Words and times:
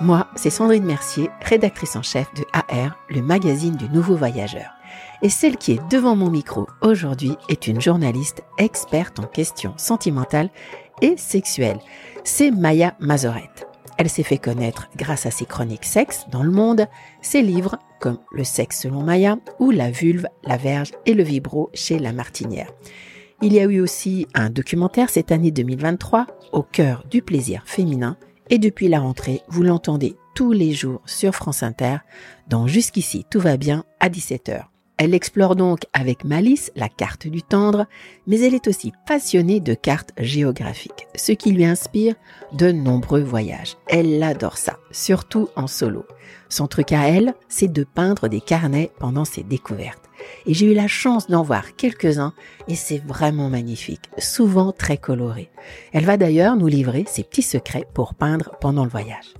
Moi, 0.00 0.28
c'est 0.36 0.50
Sandrine 0.50 0.84
Mercier, 0.84 1.28
rédactrice 1.40 1.96
en 1.96 2.02
chef 2.02 2.32
de 2.34 2.44
AR, 2.52 2.96
le 3.10 3.20
magazine 3.20 3.74
du 3.74 3.88
nouveau 3.88 4.14
voyageur. 4.14 4.70
Et 5.22 5.28
celle 5.28 5.56
qui 5.56 5.72
est 5.72 5.90
devant 5.90 6.14
mon 6.14 6.30
micro 6.30 6.68
aujourd'hui 6.82 7.32
est 7.48 7.66
une 7.66 7.80
journaliste 7.80 8.42
experte 8.58 9.18
en 9.18 9.24
questions 9.24 9.74
sentimentales 9.76 10.50
et 11.02 11.16
sexuelles. 11.16 11.80
C'est 12.22 12.52
Maya 12.52 12.94
Mazorette. 13.00 13.66
Elle 13.96 14.08
s'est 14.08 14.22
fait 14.22 14.38
connaître 14.38 14.88
grâce 14.96 15.26
à 15.26 15.32
ses 15.32 15.46
chroniques 15.46 15.84
sexe 15.84 16.26
dans 16.30 16.44
le 16.44 16.52
monde, 16.52 16.86
ses 17.20 17.42
livres 17.42 17.76
comme 18.00 18.18
Le 18.30 18.44
sexe 18.44 18.82
selon 18.82 19.02
Maya 19.02 19.38
ou 19.58 19.72
La 19.72 19.90
vulve, 19.90 20.28
la 20.44 20.56
verge 20.56 20.92
et 21.06 21.14
le 21.14 21.24
vibro 21.24 21.70
chez 21.74 21.98
La 21.98 22.12
Martinière. 22.12 22.70
Il 23.42 23.52
y 23.52 23.58
a 23.58 23.64
eu 23.64 23.80
aussi 23.80 24.28
un 24.34 24.50
documentaire 24.50 25.10
cette 25.10 25.32
année 25.32 25.50
2023 25.50 26.26
au 26.52 26.62
cœur 26.62 27.04
du 27.10 27.20
plaisir 27.20 27.62
féminin 27.66 28.16
et 28.50 28.58
depuis 28.58 28.88
la 28.88 29.00
rentrée, 29.00 29.42
vous 29.48 29.62
l'entendez 29.62 30.16
tous 30.34 30.52
les 30.52 30.72
jours 30.72 31.02
sur 31.04 31.34
France 31.34 31.62
Inter 31.62 31.98
dans 32.48 32.66
Jusqu'ici 32.66 33.24
tout 33.30 33.40
va 33.40 33.56
bien 33.56 33.84
à 34.00 34.08
17h. 34.08 34.64
Elle 34.98 35.14
explore 35.14 35.54
donc 35.54 35.82
avec 35.92 36.24
malice 36.24 36.72
la 36.74 36.88
carte 36.88 37.28
du 37.28 37.42
tendre, 37.42 37.86
mais 38.26 38.40
elle 38.40 38.54
est 38.54 38.66
aussi 38.66 38.92
passionnée 39.06 39.60
de 39.60 39.74
cartes 39.74 40.12
géographiques, 40.18 41.06
ce 41.14 41.30
qui 41.30 41.52
lui 41.52 41.64
inspire 41.64 42.16
de 42.52 42.72
nombreux 42.72 43.22
voyages. 43.22 43.76
Elle 43.86 44.20
adore 44.24 44.58
ça, 44.58 44.78
surtout 44.90 45.50
en 45.54 45.68
solo. 45.68 46.04
Son 46.48 46.66
truc 46.66 46.90
à 46.90 47.08
elle, 47.08 47.34
c'est 47.48 47.72
de 47.72 47.84
peindre 47.84 48.26
des 48.26 48.40
carnets 48.40 48.90
pendant 48.98 49.24
ses 49.24 49.44
découvertes. 49.44 50.07
Et 50.46 50.54
j'ai 50.54 50.66
eu 50.66 50.74
la 50.74 50.88
chance 50.88 51.28
d'en 51.28 51.42
voir 51.42 51.76
quelques-uns 51.76 52.32
et 52.68 52.74
c'est 52.74 53.02
vraiment 53.04 53.48
magnifique, 53.48 54.10
souvent 54.18 54.72
très 54.72 54.96
coloré. 54.96 55.50
Elle 55.92 56.04
va 56.04 56.16
d'ailleurs 56.16 56.56
nous 56.56 56.66
livrer 56.66 57.04
ses 57.06 57.24
petits 57.24 57.42
secrets 57.42 57.86
pour 57.94 58.14
peindre 58.14 58.52
pendant 58.60 58.84
le 58.84 58.90
voyage. 58.90 59.34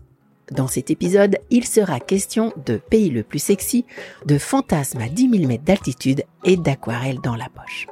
Dans 0.50 0.66
cet 0.66 0.90
épisode, 0.90 1.38
il 1.50 1.66
sera 1.66 2.00
question 2.00 2.52
de 2.64 2.76
pays 2.76 3.10
le 3.10 3.22
plus 3.22 3.38
sexy, 3.38 3.84
de 4.24 4.38
fantasmes 4.38 5.00
à 5.00 5.08
10 5.08 5.30
000 5.30 5.46
mètres 5.46 5.64
d'altitude 5.64 6.24
et 6.44 6.56
d'aquarelles 6.56 7.20
dans 7.22 7.36
la 7.36 7.48
poche. 7.48 7.86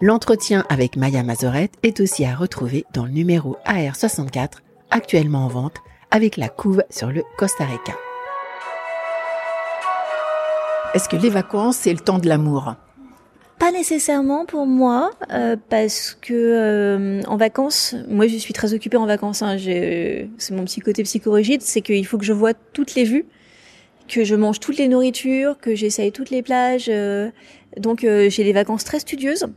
L'entretien 0.00 0.64
avec 0.68 0.96
Maya 0.96 1.22
Mazorette 1.22 1.74
est 1.82 2.00
aussi 2.00 2.24
à 2.24 2.34
retrouver 2.34 2.84
dans 2.92 3.04
le 3.04 3.12
numéro 3.12 3.56
AR64, 3.66 4.58
actuellement 4.90 5.46
en 5.46 5.48
vente, 5.48 5.76
avec 6.10 6.36
la 6.36 6.48
couve 6.48 6.82
sur 6.90 7.10
le 7.10 7.22
Costa 7.36 7.64
Rica. 7.64 7.94
Est-ce 10.96 11.10
que 11.10 11.16
les 11.16 11.28
vacances, 11.28 11.76
c'est 11.76 11.92
le 11.92 11.98
temps 11.98 12.18
de 12.18 12.26
l'amour? 12.26 12.74
Pas 13.58 13.70
nécessairement 13.70 14.46
pour 14.46 14.64
moi, 14.64 15.10
euh, 15.30 15.54
parce 15.68 16.16
que 16.18 16.32
euh, 16.32 17.20
en 17.28 17.36
vacances, 17.36 17.94
moi 18.08 18.26
je 18.26 18.38
suis 18.38 18.54
très 18.54 18.72
occupée 18.72 18.96
en 18.96 19.04
vacances. 19.04 19.42
Hein, 19.42 19.58
c'est 19.58 20.54
mon 20.54 20.64
petit 20.64 20.80
côté 20.80 21.02
psychorigide, 21.02 21.60
c'est 21.60 21.82
qu'il 21.82 22.06
faut 22.06 22.16
que 22.16 22.24
je 22.24 22.32
vois 22.32 22.54
toutes 22.54 22.94
les 22.94 23.04
vues, 23.04 23.26
que 24.08 24.24
je 24.24 24.34
mange 24.34 24.58
toutes 24.58 24.78
les 24.78 24.88
nourritures, 24.88 25.58
que 25.58 25.74
j'essaye 25.74 26.12
toutes 26.12 26.30
les 26.30 26.40
plages. 26.40 26.86
Euh, 26.88 27.28
donc 27.76 28.00
j'ai 28.00 28.44
des 28.44 28.54
vacances 28.54 28.84
très 28.84 29.00
studieuses. 29.00 29.48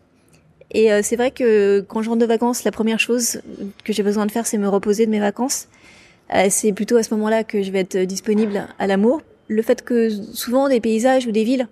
Et 0.71 0.89
c'est 1.03 1.15
vrai 1.15 1.31
que 1.31 1.79
quand 1.87 2.01
je 2.01 2.09
rentre 2.09 2.19
de 2.19 2.25
vacances, 2.25 2.65
la 2.65 2.71
première 2.71 2.99
chose 2.99 3.41
que 3.85 3.93
j'ai 3.93 4.03
besoin 4.03 4.25
de 4.25 4.31
faire, 4.31 4.45
c'est 4.45 4.57
me 4.57 4.67
reposer 4.67 5.05
de 5.05 5.11
mes 5.11 5.21
vacances. 5.21 5.69
c'est 6.49 6.73
plutôt 6.73 6.97
à 6.97 7.03
ce 7.03 7.13
moment-là 7.13 7.45
que 7.45 7.63
je 7.63 7.71
vais 7.71 7.79
être 7.79 7.97
disponible 7.99 8.67
à 8.77 8.87
l'amour 8.87 9.21
le 9.49 9.61
fait 9.61 9.83
que 9.83 10.09
souvent 10.09 10.69
des 10.69 10.79
paysages 10.79 11.27
ou 11.27 11.31
des 11.31 11.43
villes 11.43 11.67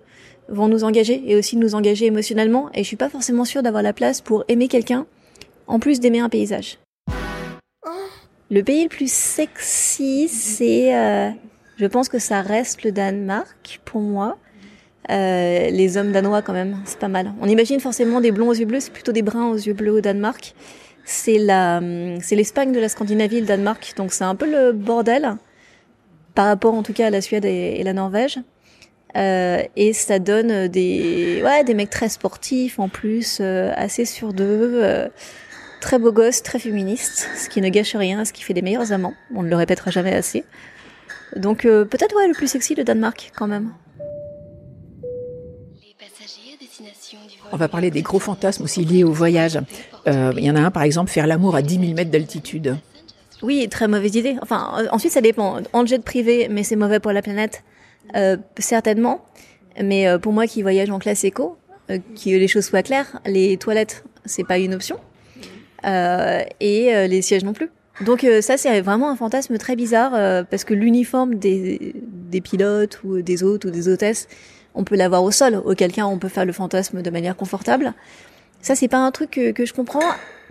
vont 0.48 0.68
nous 0.68 0.84
engager 0.84 1.22
et 1.26 1.36
aussi 1.36 1.56
nous 1.56 1.74
engager 1.74 2.06
émotionnellement 2.06 2.70
et 2.74 2.82
je 2.82 2.88
suis 2.88 2.96
pas 2.96 3.08
forcément 3.08 3.44
sûre 3.44 3.62
d'avoir 3.62 3.82
la 3.82 3.92
place 3.92 4.20
pour 4.20 4.44
aimer 4.48 4.68
quelqu'un 4.68 5.06
en 5.66 5.78
plus 5.78 6.00
d'aimer 6.00 6.20
un 6.20 6.28
paysage. 6.28 6.78
Le 8.50 8.62
pays 8.62 8.84
le 8.84 8.88
plus 8.88 9.12
sexy, 9.12 10.26
c'est, 10.28 10.96
euh, 10.96 11.30
je 11.76 11.86
pense 11.86 12.08
que 12.08 12.18
ça 12.18 12.40
reste 12.40 12.82
le 12.82 12.92
Danemark 12.92 13.80
pour 13.84 14.00
moi. 14.00 14.38
Euh, 15.10 15.70
les 15.70 15.96
hommes 15.98 16.12
danois 16.12 16.42
quand 16.42 16.54
même, 16.54 16.78
c'est 16.86 16.98
pas 16.98 17.08
mal. 17.08 17.32
On 17.42 17.46
imagine 17.46 17.78
forcément 17.78 18.20
des 18.20 18.32
blonds 18.32 18.48
aux 18.48 18.54
yeux 18.54 18.64
bleus, 18.64 18.80
c'est 18.80 18.92
plutôt 18.92 19.12
des 19.12 19.22
bruns 19.22 19.50
aux 19.50 19.56
yeux 19.56 19.74
bleus 19.74 19.92
au 19.92 20.00
Danemark. 20.00 20.54
C'est 21.04 21.38
la, 21.38 21.80
c'est 22.20 22.36
l'Espagne 22.36 22.72
de 22.72 22.80
la 22.80 22.88
Scandinavie, 22.88 23.40
le 23.40 23.46
Danemark, 23.46 23.94
donc 23.96 24.12
c'est 24.12 24.24
un 24.24 24.34
peu 24.34 24.50
le 24.50 24.72
bordel 24.72 25.36
par 26.38 26.46
rapport 26.46 26.74
en 26.74 26.84
tout 26.84 26.92
cas 26.92 27.08
à 27.08 27.10
la 27.10 27.20
Suède 27.20 27.44
et, 27.44 27.82
la 27.82 27.92
Norvège. 27.92 28.38
Euh, 29.16 29.60
et 29.74 29.92
ça 29.92 30.20
donne 30.20 30.68
des 30.68 31.42
ouais 31.42 31.64
des 31.64 31.74
mecs 31.74 31.90
très 31.90 32.08
sportifs 32.08 32.78
en 32.78 32.88
plus, 32.88 33.38
euh, 33.40 33.72
assez 33.74 34.04
sur 34.04 34.32
d'eux, 34.32 34.78
euh, 34.80 35.08
très 35.80 35.98
beaux 35.98 36.12
gosses, 36.12 36.44
très 36.44 36.60
féministes, 36.60 37.28
ce 37.36 37.48
qui 37.48 37.60
ne 37.60 37.68
gâche 37.68 37.96
rien, 37.96 38.24
ce 38.24 38.32
qui 38.32 38.44
fait 38.44 38.54
des 38.54 38.62
meilleurs 38.62 38.92
amants. 38.92 39.14
On 39.34 39.42
ne 39.42 39.48
le 39.48 39.56
répétera 39.56 39.90
jamais 39.90 40.14
assez. 40.14 40.44
Donc 41.34 41.62
peut-être 41.62 42.14
ouais 42.14 42.28
le 42.28 42.34
plus 42.34 42.46
sexy 42.46 42.76
le 42.76 42.84
Danemark 42.84 43.32
quand 43.36 43.48
même. 43.48 43.72
On 47.50 47.56
va 47.56 47.66
parler 47.66 47.90
des 47.90 48.02
gros 48.02 48.20
fantasmes 48.20 48.62
aussi 48.62 48.84
liés 48.84 49.02
au 49.02 49.12
voyage. 49.12 49.58
Il 50.06 50.38
y 50.38 50.50
en 50.52 50.54
a 50.54 50.60
un 50.60 50.70
par 50.70 50.84
exemple, 50.84 51.10
faire 51.10 51.26
l'amour 51.26 51.56
à 51.56 51.62
10 51.62 51.80
000 51.80 51.94
mètres 51.94 52.12
d'altitude. 52.12 52.76
Oui, 53.42 53.68
très 53.68 53.88
mauvaise 53.88 54.14
idée. 54.16 54.36
Enfin, 54.42 54.74
euh, 54.78 54.86
ensuite, 54.90 55.12
ça 55.12 55.20
dépend. 55.20 55.58
En 55.72 55.86
jet 55.86 56.02
privé, 56.02 56.48
mais 56.50 56.64
c'est 56.64 56.76
mauvais 56.76 57.00
pour 57.00 57.12
la 57.12 57.22
planète, 57.22 57.62
euh, 58.16 58.36
certainement. 58.58 59.24
Mais 59.80 60.08
euh, 60.08 60.18
pour 60.18 60.32
moi 60.32 60.46
qui 60.46 60.62
voyage 60.62 60.90
en 60.90 60.98
classe 60.98 61.24
éco, 61.24 61.56
euh, 61.90 61.98
que 61.98 62.30
les 62.30 62.48
choses 62.48 62.64
soient 62.64 62.82
claires, 62.82 63.20
les 63.26 63.56
toilettes, 63.56 64.04
c'est 64.24 64.44
pas 64.44 64.58
une 64.58 64.74
option. 64.74 64.98
et 65.84 67.06
les 67.08 67.22
sièges 67.22 67.44
non 67.44 67.52
plus. 67.52 67.70
Donc 68.04 68.24
ça, 68.40 68.56
c'est 68.56 68.80
vraiment 68.80 69.10
un 69.10 69.16
fantasme 69.16 69.58
très 69.58 69.74
bizarre, 69.74 70.44
parce 70.46 70.64
que 70.64 70.74
l'uniforme 70.74 71.36
des, 71.36 71.94
des 71.96 72.40
pilotes 72.40 73.00
ou 73.04 73.22
des 73.22 73.42
hôtes 73.42 73.64
ou 73.64 73.70
des 73.70 73.88
hôtesses, 73.88 74.28
on 74.74 74.84
peut 74.84 74.96
l'avoir 74.96 75.22
au 75.22 75.30
sol, 75.30 75.60
auquel 75.64 75.92
cas 75.92 76.04
on 76.04 76.18
peut 76.18 76.28
faire 76.28 76.44
le 76.44 76.52
fantasme 76.52 77.02
de 77.02 77.10
manière 77.10 77.36
confortable. 77.36 77.94
Ça, 78.60 78.74
c'est 78.74 78.88
pas 78.88 78.98
un 78.98 79.10
truc 79.10 79.30
que, 79.30 79.52
que 79.52 79.64
je 79.64 79.72
comprends. 79.72 80.02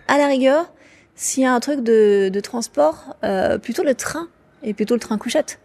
À 0.08 0.18
la 0.18 0.28
rigueur, 0.28 0.72
s'il 1.18 1.44
y 1.44 1.46
a 1.46 1.54
un 1.54 1.60
truc 1.60 1.84
de, 1.84 2.30
de 2.32 2.40
transport, 2.40 3.16
euh, 3.24 3.58
plutôt 3.58 3.84
le 3.84 3.96
train 3.96 4.30
et 4.64 4.74
plutôt 4.74 4.94
le 4.94 5.00
train 5.00 5.18
couchette. 5.18 5.60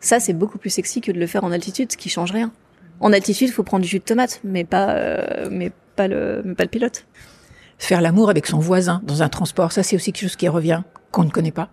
Ça, 0.00 0.20
c'est 0.20 0.34
beaucoup 0.34 0.58
plus 0.58 0.68
sexy 0.68 1.00
que 1.00 1.12
de 1.12 1.18
le 1.18 1.26
faire 1.26 1.44
en 1.44 1.52
altitude, 1.52 1.92
ce 1.92 1.96
qui 1.96 2.10
change 2.10 2.32
rien. 2.32 2.52
En 3.00 3.12
altitude, 3.12 3.48
il 3.48 3.52
faut 3.52 3.62
prendre 3.62 3.82
du 3.82 3.88
jus 3.88 4.00
de 4.00 4.04
tomate, 4.04 4.40
mais 4.42 4.64
pas, 4.64 4.90
euh, 4.90 5.48
mais 5.50 5.70
pas 5.94 6.08
le, 6.08 6.42
mais 6.44 6.54
pas 6.54 6.64
le 6.64 6.68
pilote. 6.68 7.06
Faire 7.78 8.00
l'amour 8.00 8.30
avec 8.30 8.46
son 8.46 8.58
voisin 8.58 9.00
dans 9.04 9.22
un 9.22 9.28
transport, 9.28 9.70
ça, 9.70 9.82
c'est 9.82 9.94
aussi 9.94 10.12
quelque 10.12 10.24
chose 10.24 10.36
qui 10.36 10.48
revient, 10.48 10.82
qu'on 11.12 11.24
ne 11.24 11.30
connaît 11.30 11.52
pas. 11.52 11.70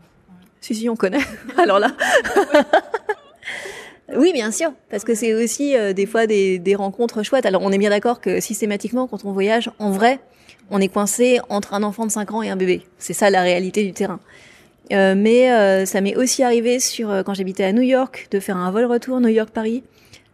Si, 0.62 0.76
si, 0.76 0.88
on 0.88 0.96
connaît. 0.96 1.24
Alors 1.58 1.80
là. 1.80 1.92
oui, 4.16 4.32
bien 4.32 4.52
sûr, 4.52 4.74
parce 4.92 5.04
que 5.04 5.16
c'est 5.16 5.34
aussi 5.34 5.76
euh, 5.76 5.94
des 5.94 6.06
fois 6.06 6.28
des, 6.28 6.60
des 6.60 6.76
rencontres 6.76 7.24
chouettes. 7.24 7.48
Alors, 7.48 7.64
on 7.64 7.72
est 7.72 7.80
bien 7.80 7.90
d'accord 7.90 8.22
que 8.22 8.40
systématiquement, 8.40 9.08
quand 9.08 9.26
on 9.26 9.32
voyage, 9.32 9.72
en 9.80 9.90
vrai, 9.90 10.20
on 10.70 10.80
est 10.80 10.88
coincé 10.88 11.40
entre 11.50 11.74
un 11.74 11.84
enfant 11.84 12.06
de 12.06 12.12
5 12.12 12.32
ans 12.32 12.42
et 12.42 12.50
un 12.50 12.56
bébé. 12.56 12.84
C'est 12.98 13.14
ça 13.14 13.30
la 13.30 13.42
réalité 13.42 13.84
du 13.84 13.94
terrain. 13.94 14.20
Euh, 14.92 15.16
mais 15.18 15.52
euh, 15.52 15.86
ça 15.86 16.02
m'est 16.02 16.16
aussi 16.16 16.44
arrivé 16.44 16.80
sur 16.80 17.10
euh, 17.10 17.24
quand 17.24 17.34
j'habitais 17.34 17.64
à 17.64 17.72
New 17.72 17.82
York 17.82 18.28
de 18.32 18.40
faire 18.40 18.58
un 18.58 18.70
vol 18.70 18.86
retour 18.86 19.22
New 19.22 19.30
York 19.30 19.50
Paris 19.50 19.84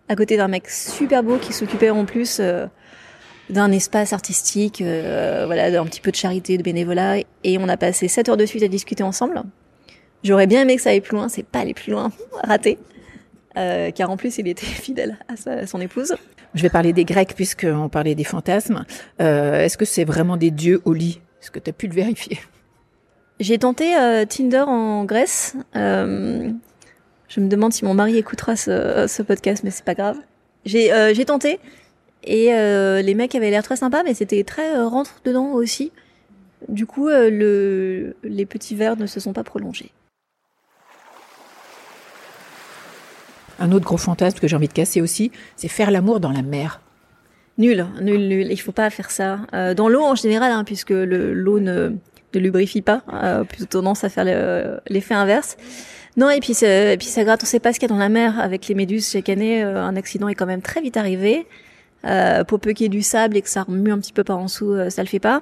à 0.07 0.15
côté 0.15 0.37
d'un 0.37 0.47
mec 0.47 0.67
super 0.69 1.21
beau 1.21 1.37
qui 1.37 1.53
s'occupait 1.53 1.91
en 1.91 2.03
plus 2.03 2.41
d'un 3.51 3.71
espace 3.71 4.11
artistique, 4.11 4.81
voilà, 4.81 5.69
d'un 5.69 5.85
petit 5.85 6.01
peu 6.01 6.09
de 6.09 6.15
charité, 6.15 6.57
de 6.57 6.63
bénévolat 6.63 7.17
et 7.43 7.57
on 7.59 7.69
a 7.69 7.77
passé 7.77 8.07
7 8.07 8.29
heures 8.29 8.37
de 8.37 8.47
suite 8.47 8.63
à 8.63 8.67
discuter 8.67 9.03
ensemble. 9.03 9.43
J'aurais 10.23 10.47
bien 10.47 10.63
aimé 10.63 10.77
que 10.77 10.81
ça 10.81 10.89
aille 10.89 11.01
plus 11.01 11.15
loin, 11.15 11.29
c'est 11.29 11.45
pas 11.45 11.59
aller 11.59 11.75
plus 11.75 11.91
loin, 11.91 12.11
raté. 12.43 12.79
Car 13.55 14.09
en 14.09 14.17
plus 14.17 14.37
il 14.37 14.47
était 14.47 14.65
fidèle 14.65 15.17
à 15.27 15.65
son 15.67 15.81
épouse. 15.81 16.15
Je 16.55 16.61
vais 16.63 16.69
parler 16.69 16.93
des 16.93 17.05
Grecs 17.05 17.33
puisqu'on 17.35 17.89
parlait 17.89 18.15
des 18.15 18.23
fantasmes. 18.23 18.85
Euh, 19.21 19.61
Est-ce 19.61 19.77
que 19.77 19.85
c'est 19.85 20.05
vraiment 20.05 20.37
des 20.37 20.51
dieux 20.51 20.81
au 20.85 20.93
lit? 20.93 21.21
Est-ce 21.41 21.51
que 21.51 21.59
tu 21.59 21.69
as 21.69 21.73
pu 21.73 21.87
le 21.87 21.93
vérifier? 21.93 22.39
J'ai 23.39 23.57
tenté 23.57 23.95
euh, 23.95 24.25
Tinder 24.25 24.65
en 24.67 25.05
Grèce. 25.05 25.55
Euh, 25.75 26.49
je 27.27 27.39
me 27.39 27.47
demande 27.47 27.71
si 27.71 27.85
mon 27.85 27.93
mari 27.93 28.17
écoutera 28.17 28.55
ce, 28.55 29.21
podcast, 29.21 29.63
mais 29.63 29.71
c'est 29.71 29.85
pas 29.85 29.93
grave. 29.93 30.17
J'ai 30.65 30.91
euh, 30.91 31.13
tenté 31.23 31.59
et 32.23 32.53
euh, 32.53 33.01
les 33.01 33.15
mecs 33.15 33.33
avaient 33.35 33.49
l'air 33.49 33.63
très 33.63 33.77
sympas, 33.77 34.03
mais 34.03 34.13
c'était 34.13 34.43
très 34.43 34.75
euh, 34.75 34.87
rentre 34.87 35.21
dedans 35.23 35.51
aussi. 35.53 35.91
Du 36.67 36.85
coup, 36.85 37.07
euh, 37.07 37.29
le, 37.29 38.15
les 38.23 38.45
petits 38.45 38.75
verres 38.75 38.97
ne 38.97 39.05
se 39.05 39.19
sont 39.19 39.31
pas 39.31 39.43
prolongés. 39.43 39.91
Un 43.59 43.71
autre 43.71 43.85
gros 43.85 43.97
fantasme 43.97 44.39
que 44.39 44.47
j'ai 44.47 44.55
envie 44.55 44.67
de 44.67 44.73
casser 44.73 45.01
aussi, 45.01 45.31
c'est 45.55 45.67
faire 45.67 45.91
l'amour 45.91 46.19
dans 46.19 46.31
la 46.31 46.41
mer. 46.41 46.81
Nul, 47.57 47.85
nul, 48.01 48.27
nul. 48.29 48.47
Il 48.51 48.57
faut 48.57 48.71
pas 48.71 48.89
faire 48.89 49.11
ça. 49.11 49.39
Euh, 49.53 49.73
dans 49.73 49.89
l'eau 49.89 50.03
en 50.03 50.15
général, 50.15 50.51
hein, 50.51 50.63
puisque 50.63 50.91
le- 50.91 51.33
l'eau 51.33 51.59
ne, 51.59 51.89
ne 52.33 52.39
lubrifie 52.39 52.81
pas, 52.81 53.01
euh, 53.13 53.43
plutôt 53.43 53.65
tendance 53.65 54.03
à 54.05 54.09
faire 54.09 54.23
le- 54.25 54.79
l'effet 54.87 55.13
inverse. 55.13 55.57
Non, 56.15 56.29
et 56.29 56.39
puis, 56.39 56.53
et 56.63 56.95
puis 56.97 57.07
ça 57.07 57.23
gratte, 57.23 57.43
on 57.43 57.45
sait 57.45 57.59
pas 57.59 57.73
ce 57.73 57.79
qu'il 57.79 57.89
y 57.89 57.91
a 57.91 57.93
dans 57.93 57.99
la 57.99 58.09
mer. 58.09 58.39
Avec 58.39 58.67
les 58.67 58.75
méduses 58.75 59.09
chaque 59.11 59.29
année, 59.29 59.61
euh, 59.63 59.81
un 59.83 59.95
accident 59.97 60.27
est 60.29 60.35
quand 60.35 60.45
même 60.45 60.61
très 60.61 60.81
vite 60.81 60.95
arrivé. 60.97 61.45
Euh, 62.05 62.45
pour 62.45 62.61
peu 62.61 62.71
qu'il 62.71 62.85
y 62.85 62.87
ait 62.87 62.89
du 62.89 63.01
sable 63.01 63.35
et 63.35 63.41
que 63.41 63.49
ça 63.49 63.63
remue 63.63 63.91
un 63.91 63.99
petit 63.99 64.13
peu 64.13 64.23
par 64.23 64.37
en 64.37 64.45
dessous, 64.45 64.71
euh, 64.71 64.89
ça 64.89 65.01
le 65.03 65.09
fait 65.09 65.19
pas. 65.19 65.41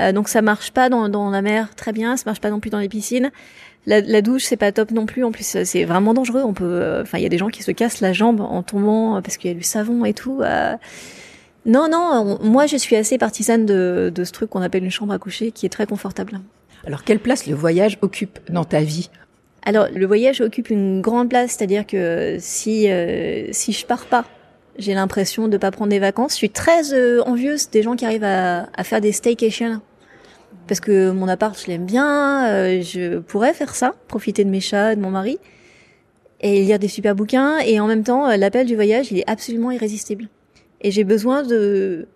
Euh, 0.00 0.10
donc 0.12 0.28
ça 0.30 0.40
marche 0.40 0.70
pas 0.70 0.88
dans, 0.88 1.10
dans 1.10 1.28
la 1.28 1.42
mer 1.42 1.74
très 1.76 1.92
bien, 1.92 2.16
ça 2.16 2.22
marche 2.24 2.40
pas 2.40 2.48
non 2.48 2.60
plus 2.60 2.70
dans 2.70 2.78
les 2.78 2.88
piscines. 2.88 3.30
La, 3.88 4.00
la 4.02 4.20
douche, 4.22 4.44
c'est 4.44 4.56
pas 4.58 4.70
top 4.70 4.90
non 4.90 5.06
plus. 5.06 5.24
En 5.24 5.32
plus, 5.32 5.56
c'est 5.64 5.84
vraiment 5.84 6.12
dangereux. 6.12 6.42
On 6.44 6.52
peut, 6.52 6.64
euh, 6.64 7.02
enfin, 7.02 7.16
il 7.18 7.22
y 7.22 7.26
a 7.26 7.30
des 7.30 7.38
gens 7.38 7.48
qui 7.48 7.62
se 7.62 7.70
cassent 7.72 8.00
la 8.02 8.12
jambe 8.12 8.40
en 8.42 8.62
tombant 8.62 9.16
euh, 9.16 9.20
parce 9.22 9.36
qu'il 9.38 9.50
y 9.50 9.54
a 9.54 9.56
du 9.56 9.62
savon 9.62 10.04
et 10.04 10.12
tout. 10.12 10.40
Euh, 10.42 10.74
non, 11.64 11.88
non, 11.90 12.38
on- 12.40 12.46
moi 12.46 12.66
je 12.66 12.76
suis 12.76 12.96
assez 12.96 13.18
partisane 13.18 13.64
de, 13.66 14.12
de 14.14 14.24
ce 14.24 14.32
truc 14.32 14.50
qu'on 14.50 14.62
appelle 14.62 14.84
une 14.84 14.90
chambre 14.90 15.12
à 15.14 15.18
coucher 15.18 15.50
qui 15.52 15.66
est 15.66 15.70
très 15.70 15.86
confortable. 15.86 16.40
Alors 16.86 17.02
quelle 17.02 17.18
place 17.18 17.46
le 17.46 17.54
voyage 17.54 17.98
occupe 18.02 18.38
dans 18.50 18.64
ta 18.64 18.80
vie? 18.80 19.10
Alors 19.64 19.88
le 19.94 20.06
voyage 20.06 20.40
occupe 20.40 20.70
une 20.70 21.00
grande 21.00 21.28
place, 21.30 21.52
c'est-à-dire 21.52 21.86
que 21.86 22.36
si 22.40 22.90
euh, 22.90 23.48
si 23.52 23.72
je 23.72 23.84
pars 23.86 24.06
pas, 24.06 24.24
j'ai 24.78 24.94
l'impression 24.94 25.48
de 25.48 25.56
pas 25.56 25.70
prendre 25.70 25.90
des 25.90 25.98
vacances. 25.98 26.32
Je 26.32 26.36
suis 26.36 26.50
très 26.50 26.92
euh, 26.94 27.22
envieuse 27.24 27.68
des 27.70 27.82
gens 27.82 27.96
qui 27.96 28.04
arrivent 28.06 28.24
à, 28.24 28.68
à 28.74 28.84
faire 28.84 29.00
des 29.00 29.12
staycations 29.12 29.80
parce 30.66 30.80
que 30.80 31.10
mon 31.10 31.28
appart 31.28 31.58
je 31.58 31.66
l'aime 31.66 31.86
bien, 31.86 32.46
euh, 32.48 32.82
je 32.82 33.18
pourrais 33.18 33.54
faire 33.54 33.74
ça, 33.74 33.94
profiter 34.08 34.44
de 34.44 34.50
mes 34.50 34.60
chats, 34.60 34.94
de 34.94 35.00
mon 35.00 35.10
mari 35.10 35.38
et 36.40 36.62
lire 36.62 36.78
des 36.78 36.88
super 36.88 37.14
bouquins 37.14 37.58
et 37.58 37.80
en 37.80 37.86
même 37.86 38.04
temps 38.04 38.28
euh, 38.28 38.36
l'appel 38.36 38.66
du 38.66 38.76
voyage 38.76 39.10
il 39.10 39.18
est 39.18 39.28
absolument 39.28 39.70
irrésistible 39.72 40.28
et 40.80 40.90
j'ai 40.90 41.04
besoin 41.04 41.42
de 41.42 42.06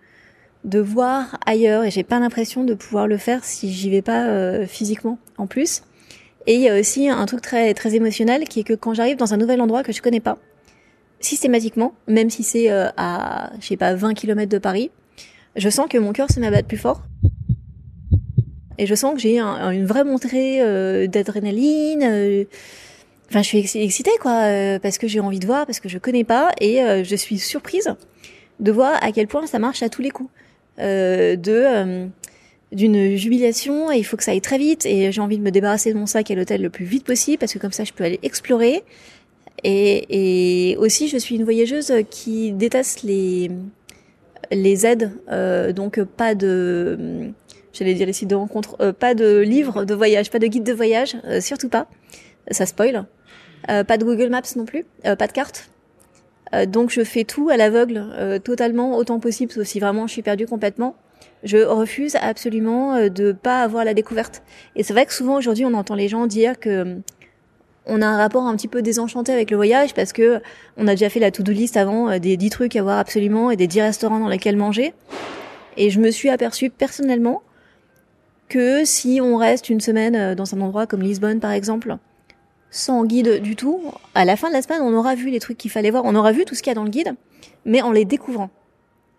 de 0.63 0.79
voir 0.79 1.37
ailleurs 1.45 1.83
et 1.83 1.91
j'ai 1.91 2.03
pas 2.03 2.19
l'impression 2.19 2.63
de 2.63 2.73
pouvoir 2.73 3.07
le 3.07 3.17
faire 3.17 3.43
si 3.43 3.71
j'y 3.71 3.89
vais 3.89 4.01
pas 4.01 4.27
euh, 4.27 4.65
physiquement 4.65 5.17
en 5.37 5.47
plus. 5.47 5.81
Et 6.45 6.55
il 6.55 6.61
y 6.61 6.69
a 6.69 6.79
aussi 6.79 7.09
un 7.09 7.25
truc 7.25 7.41
très 7.41 7.73
très 7.73 7.95
émotionnel 7.95 8.45
qui 8.45 8.61
est 8.61 8.63
que 8.63 8.73
quand 8.73 8.93
j'arrive 8.93 9.17
dans 9.17 9.33
un 9.33 9.37
nouvel 9.37 9.61
endroit 9.61 9.83
que 9.83 9.91
je 9.91 10.01
connais 10.01 10.19
pas, 10.19 10.37
systématiquement, 11.19 11.93
même 12.07 12.29
si 12.29 12.43
c'est 12.43 12.71
euh, 12.71 12.89
à 12.97 13.51
je 13.59 13.67
sais 13.67 13.77
pas 13.77 13.93
20 13.93 14.13
km 14.13 14.49
de 14.49 14.57
Paris, 14.57 14.91
je 15.55 15.69
sens 15.69 15.87
que 15.89 15.97
mon 15.97 16.13
cœur 16.13 16.29
se 16.29 16.39
battre 16.39 16.67
plus 16.67 16.77
fort. 16.77 17.03
Et 18.77 18.85
je 18.85 18.95
sens 18.95 19.13
que 19.13 19.19
j'ai 19.19 19.39
un- 19.39 19.69
une 19.71 19.85
vraie 19.85 20.03
montée 20.03 20.61
euh, 20.61 21.07
d'adrénaline. 21.07 22.03
euh, 22.03 22.43
Enfin, 23.29 23.41
je 23.41 23.47
suis 23.47 23.57
ex- 23.59 23.75
excitée 23.75 24.11
quoi, 24.21 24.43
euh, 24.43 24.77
parce 24.79 24.97
que 24.99 25.07
j'ai 25.07 25.19
envie 25.19 25.39
de 25.39 25.47
voir, 25.47 25.65
parce 25.65 25.79
que 25.79 25.89
je 25.89 25.97
connais 25.97 26.23
pas, 26.23 26.51
et 26.61 26.81
je 27.03 27.15
suis 27.15 27.39
surprise 27.39 27.89
de 28.59 28.71
voir 28.71 28.97
à 29.03 29.11
quel 29.11 29.25
point 29.27 29.47
ça 29.47 29.57
marche 29.57 29.81
à 29.81 29.89
tous 29.89 30.01
les 30.03 30.11
coups. 30.11 30.29
De 30.77 32.07
d'une 32.71 33.15
jubilation 33.15 33.91
et 33.91 33.97
il 33.97 34.03
faut 34.03 34.17
que 34.17 34.23
ça 34.23 34.31
aille 34.31 34.41
très 34.41 34.57
vite 34.57 34.87
et 34.87 35.11
j'ai 35.11 35.21
envie 35.21 35.37
de 35.37 35.43
me 35.43 35.51
débarrasser 35.51 35.93
de 35.93 35.97
mon 35.99 36.07
sac 36.07 36.31
à 36.31 36.35
l'hôtel 36.35 36.59
le 36.63 36.71
plus 36.71 36.85
vite 36.85 37.05
possible 37.05 37.37
parce 37.37 37.53
que 37.53 37.59
comme 37.59 37.71
ça 37.71 37.83
je 37.83 37.93
peux 37.93 38.03
aller 38.03 38.19
explorer 38.23 38.81
et, 39.63 40.71
et 40.71 40.77
aussi 40.77 41.07
je 41.07 41.17
suis 41.17 41.35
une 41.35 41.43
voyageuse 41.43 41.93
qui 42.09 42.51
déteste 42.51 43.03
les 43.03 43.51
les 44.51 44.87
aides 44.87 45.11
donc 45.75 46.01
pas 46.03 46.33
de 46.33 47.29
j'allais 47.73 47.93
dire 47.95 48.07
les 48.07 48.13
sites 48.13 48.29
de 48.29 48.35
rencontre 48.35 48.77
euh, 48.79 48.93
pas 48.93 49.15
de 49.15 49.39
livres 49.39 49.83
de 49.83 49.93
voyage 49.93 50.29
pas 50.29 50.39
de 50.39 50.47
guide 50.47 50.63
de 50.63 50.73
voyage 50.73 51.17
euh, 51.25 51.41
surtout 51.41 51.69
pas 51.69 51.87
ça 52.51 52.65
spoil 52.65 53.05
Euh, 53.69 53.85
pas 53.85 53.97
de 53.97 54.03
Google 54.03 54.29
Maps 54.29 54.41
non 54.57 54.65
plus 54.65 54.83
euh, 55.05 55.15
pas 55.15 55.27
de 55.27 55.31
carte 55.31 55.69
euh, 56.53 56.65
donc 56.65 56.89
je 56.89 57.03
fais 57.03 57.23
tout 57.23 57.49
à 57.49 57.57
l'aveugle, 57.57 58.03
totalement 58.43 58.97
autant 58.97 59.19
possible, 59.19 59.51
sauf 59.51 59.65
si 59.65 59.79
vraiment 59.79 60.05
je 60.05 60.11
suis 60.11 60.21
perdue 60.21 60.45
complètement. 60.45 60.95
Je 61.43 61.57
refuse 61.57 62.15
absolument 62.17 63.09
de 63.09 63.31
pas 63.31 63.61
avoir 63.63 63.85
la 63.85 63.95
découverte. 63.95 64.43
Et 64.75 64.83
c'est 64.83 64.93
vrai 64.93 65.07
que 65.07 65.13
souvent 65.13 65.37
aujourd'hui 65.37 65.65
on 65.65 65.73
entend 65.73 65.95
les 65.95 66.07
gens 66.09 66.27
dire 66.27 66.59
que 66.59 66.97
on 67.87 68.01
a 68.03 68.05
un 68.05 68.17
rapport 68.17 68.43
un 68.43 68.55
petit 68.55 68.67
peu 68.67 68.83
désenchanté 68.83 69.31
avec 69.31 69.49
le 69.49 69.57
voyage 69.57 69.95
parce 69.95 70.13
que 70.13 70.41
on 70.77 70.87
a 70.87 70.91
déjà 70.91 71.09
fait 71.09 71.19
la 71.19 71.31
to-do 71.31 71.51
list 71.51 71.75
avant 71.75 72.19
des 72.19 72.37
10 72.37 72.49
trucs 72.51 72.75
à 72.75 72.83
voir 72.83 72.99
absolument 72.99 73.49
et 73.49 73.55
des 73.55 73.67
10 73.67 73.81
restaurants 73.81 74.19
dans 74.19 74.29
lesquels 74.29 74.57
manger. 74.57 74.93
Et 75.77 75.89
je 75.89 75.99
me 75.99 76.11
suis 76.11 76.29
aperçue 76.29 76.69
personnellement 76.69 77.41
que 78.53 78.85
si 78.85 79.19
on 79.19 79.37
reste 79.37 79.69
une 79.69 79.81
semaine 79.81 80.15
euh, 80.15 80.35
dans 80.35 80.53
un 80.53 80.61
endroit 80.61 80.85
comme 80.85 81.01
Lisbonne 81.01 81.39
par 81.39 81.51
exemple, 81.51 81.97
sans 82.69 83.03
guide 83.03 83.41
du 83.41 83.55
tout, 83.55 83.81
à 84.13 84.25
la 84.25 84.35
fin 84.35 84.49
de 84.49 84.53
la 84.53 84.61
semaine, 84.61 84.81
on 84.83 84.93
aura 84.93 85.15
vu 85.15 85.31
les 85.31 85.39
trucs 85.39 85.57
qu'il 85.57 85.71
fallait 85.71 85.89
voir, 85.89 86.03
on 86.05 86.13
aura 86.13 86.31
vu 86.31 86.45
tout 86.45 86.53
ce 86.53 86.61
qu'il 86.61 86.69
y 86.69 86.71
a 86.71 86.75
dans 86.75 86.83
le 86.83 86.91
guide, 86.91 87.15
mais 87.65 87.81
en 87.81 87.91
les 87.91 88.05
découvrant. 88.05 88.51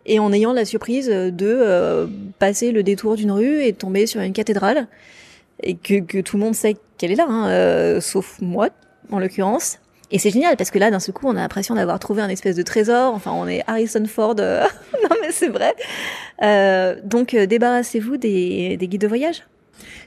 Et 0.06 0.20
en 0.20 0.32
ayant 0.32 0.52
la 0.52 0.64
surprise 0.64 1.08
de 1.08 1.32
euh, 1.42 2.06
passer 2.38 2.70
le 2.70 2.84
détour 2.84 3.16
d'une 3.16 3.32
rue 3.32 3.62
et 3.62 3.72
de 3.72 3.76
tomber 3.76 4.06
sur 4.06 4.20
une 4.20 4.32
cathédrale, 4.32 4.86
et 5.62 5.74
que, 5.74 6.20
tout 6.20 6.36
le 6.36 6.44
monde 6.44 6.54
sait 6.54 6.76
qu'elle 6.96 7.10
est 7.10 7.16
là, 7.16 7.26
hein, 7.28 7.48
euh, 7.48 8.00
sauf 8.00 8.38
moi, 8.40 8.68
en 9.10 9.18
l'occurrence. 9.18 9.80
Et 10.14 10.18
c'est 10.18 10.30
génial, 10.30 10.56
parce 10.56 10.70
que 10.70 10.78
là, 10.78 10.92
d'un 10.92 11.00
seul 11.00 11.12
coup, 11.12 11.26
on 11.26 11.32
a 11.32 11.40
l'impression 11.40 11.74
d'avoir 11.74 11.98
trouvé 11.98 12.22
un 12.22 12.28
espèce 12.28 12.54
de 12.54 12.62
trésor, 12.62 13.12
enfin, 13.14 13.32
on 13.32 13.48
est 13.48 13.64
Harrison 13.66 14.04
Ford, 14.06 14.36
euh, 14.38 14.62
non 15.02 15.16
mais 15.20 15.32
c'est 15.32 15.48
vrai. 15.48 15.74
Euh, 16.40 16.94
donc, 17.02 17.34
euh, 17.34 17.46
débarrassez-vous 17.46 18.16
des, 18.16 18.76
des 18.76 18.86
guides 18.86 19.00
de 19.00 19.08
voyage. 19.08 19.42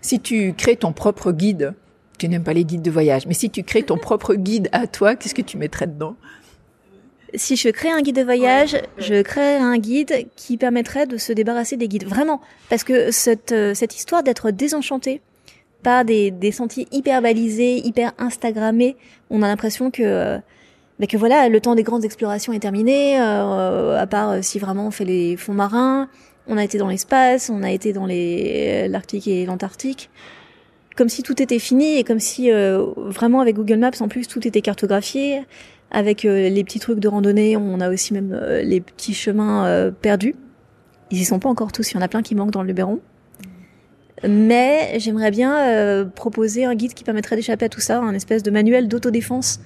Si 0.01 0.21
tu 0.21 0.53
crées 0.53 0.77
ton 0.77 0.93
propre 0.93 1.33
guide, 1.33 1.73
tu 2.17 2.29
n'aimes 2.29 2.45
pas 2.45 2.53
les 2.53 2.63
guides 2.63 2.83
de 2.83 2.89
voyage, 2.89 3.27
mais 3.27 3.33
si 3.33 3.49
tu 3.49 3.63
crées 3.63 3.83
ton 3.83 3.97
propre 4.01 4.35
guide 4.35 4.69
à 4.71 4.87
toi, 4.87 5.17
qu'est-ce 5.17 5.35
que 5.35 5.41
tu 5.41 5.57
mettrais 5.57 5.87
dedans? 5.87 6.15
Si 7.33 7.57
je 7.57 7.67
crée 7.67 7.91
un 7.91 8.01
guide 8.01 8.15
de 8.15 8.23
voyage, 8.23 8.77
je 8.99 9.21
crée 9.21 9.57
un 9.57 9.77
guide 9.77 10.29
qui 10.37 10.55
permettrait 10.55 11.05
de 11.05 11.17
se 11.17 11.33
débarrasser 11.33 11.75
des 11.75 11.89
guides. 11.89 12.07
Vraiment. 12.07 12.39
Parce 12.69 12.85
que 12.85 13.11
cette, 13.11 13.53
cette 13.73 13.97
histoire 13.97 14.23
d'être 14.23 14.51
désenchanté 14.51 15.21
par 15.87 16.03
des, 16.03 16.51
sentiers 16.51 16.85
hyper 16.91 17.21
balisés, 17.21 17.77
hyper 17.77 18.11
Instagrammés, 18.17 18.97
on 19.29 19.41
a 19.41 19.47
l'impression 19.47 19.89
que, 19.89 20.03
euh, 20.03 20.37
bah 20.99 21.07
que 21.07 21.15
voilà, 21.15 21.47
le 21.47 21.61
temps 21.61 21.75
des 21.75 21.83
grandes 21.83 22.03
explorations 22.03 22.51
est 22.51 22.59
terminé, 22.59 23.17
euh, 23.21 23.97
à 23.97 24.05
part 24.05 24.31
euh, 24.31 24.39
si 24.41 24.59
vraiment 24.59 24.87
on 24.87 24.91
fait 24.91 25.05
les 25.05 25.37
fonds 25.37 25.53
marins, 25.53 26.09
on 26.45 26.57
a 26.57 26.63
été 26.65 26.77
dans 26.77 26.89
l'espace, 26.89 27.49
on 27.49 27.63
a 27.63 27.71
été 27.71 27.93
dans 27.93 28.05
l'Arctique 28.05 29.29
et 29.29 29.45
l'Antarctique. 29.45 30.09
Comme 30.97 31.07
si 31.07 31.23
tout 31.23 31.41
était 31.41 31.57
fini 31.57 31.97
et 31.97 32.03
comme 32.03 32.19
si 32.19 32.49
vraiment 32.51 33.39
avec 33.39 33.55
Google 33.55 33.77
Maps 33.77 34.01
en 34.01 34.09
plus 34.09 34.27
tout 34.27 34.45
était 34.45 34.61
cartographié. 34.61 35.43
Avec 35.91 36.23
les 36.23 36.63
petits 36.65 36.79
trucs 36.79 36.99
de 36.99 37.07
randonnée, 37.07 37.55
on 37.55 37.79
a 37.79 37.89
aussi 37.89 38.13
même 38.13 38.37
les 38.61 38.81
petits 38.81 39.13
chemins 39.13 39.91
perdus. 40.01 40.35
Ils 41.11 41.21
y 41.21 41.25
sont 41.25 41.39
pas 41.39 41.49
encore 41.49 41.71
tous, 41.71 41.91
il 41.91 41.95
y 41.95 41.97
en 41.97 42.01
a 42.01 42.07
plein 42.07 42.23
qui 42.23 42.35
manquent 42.35 42.51
dans 42.51 42.61
le 42.61 42.67
Luberon. 42.67 42.99
Mais 44.23 44.97
j'aimerais 44.99 45.31
bien 45.31 45.57
euh, 45.59 46.05
proposer 46.05 46.65
un 46.65 46.73
guide 46.75 46.93
qui 46.93 47.03
permettrait 47.03 47.35
d'échapper 47.35 47.65
à 47.65 47.69
tout 47.69 47.81
ça, 47.81 47.99
un 47.99 48.13
espèce 48.13 48.41
de 48.43 48.51
manuel 48.51 48.87
d'autodéfense 48.87 49.59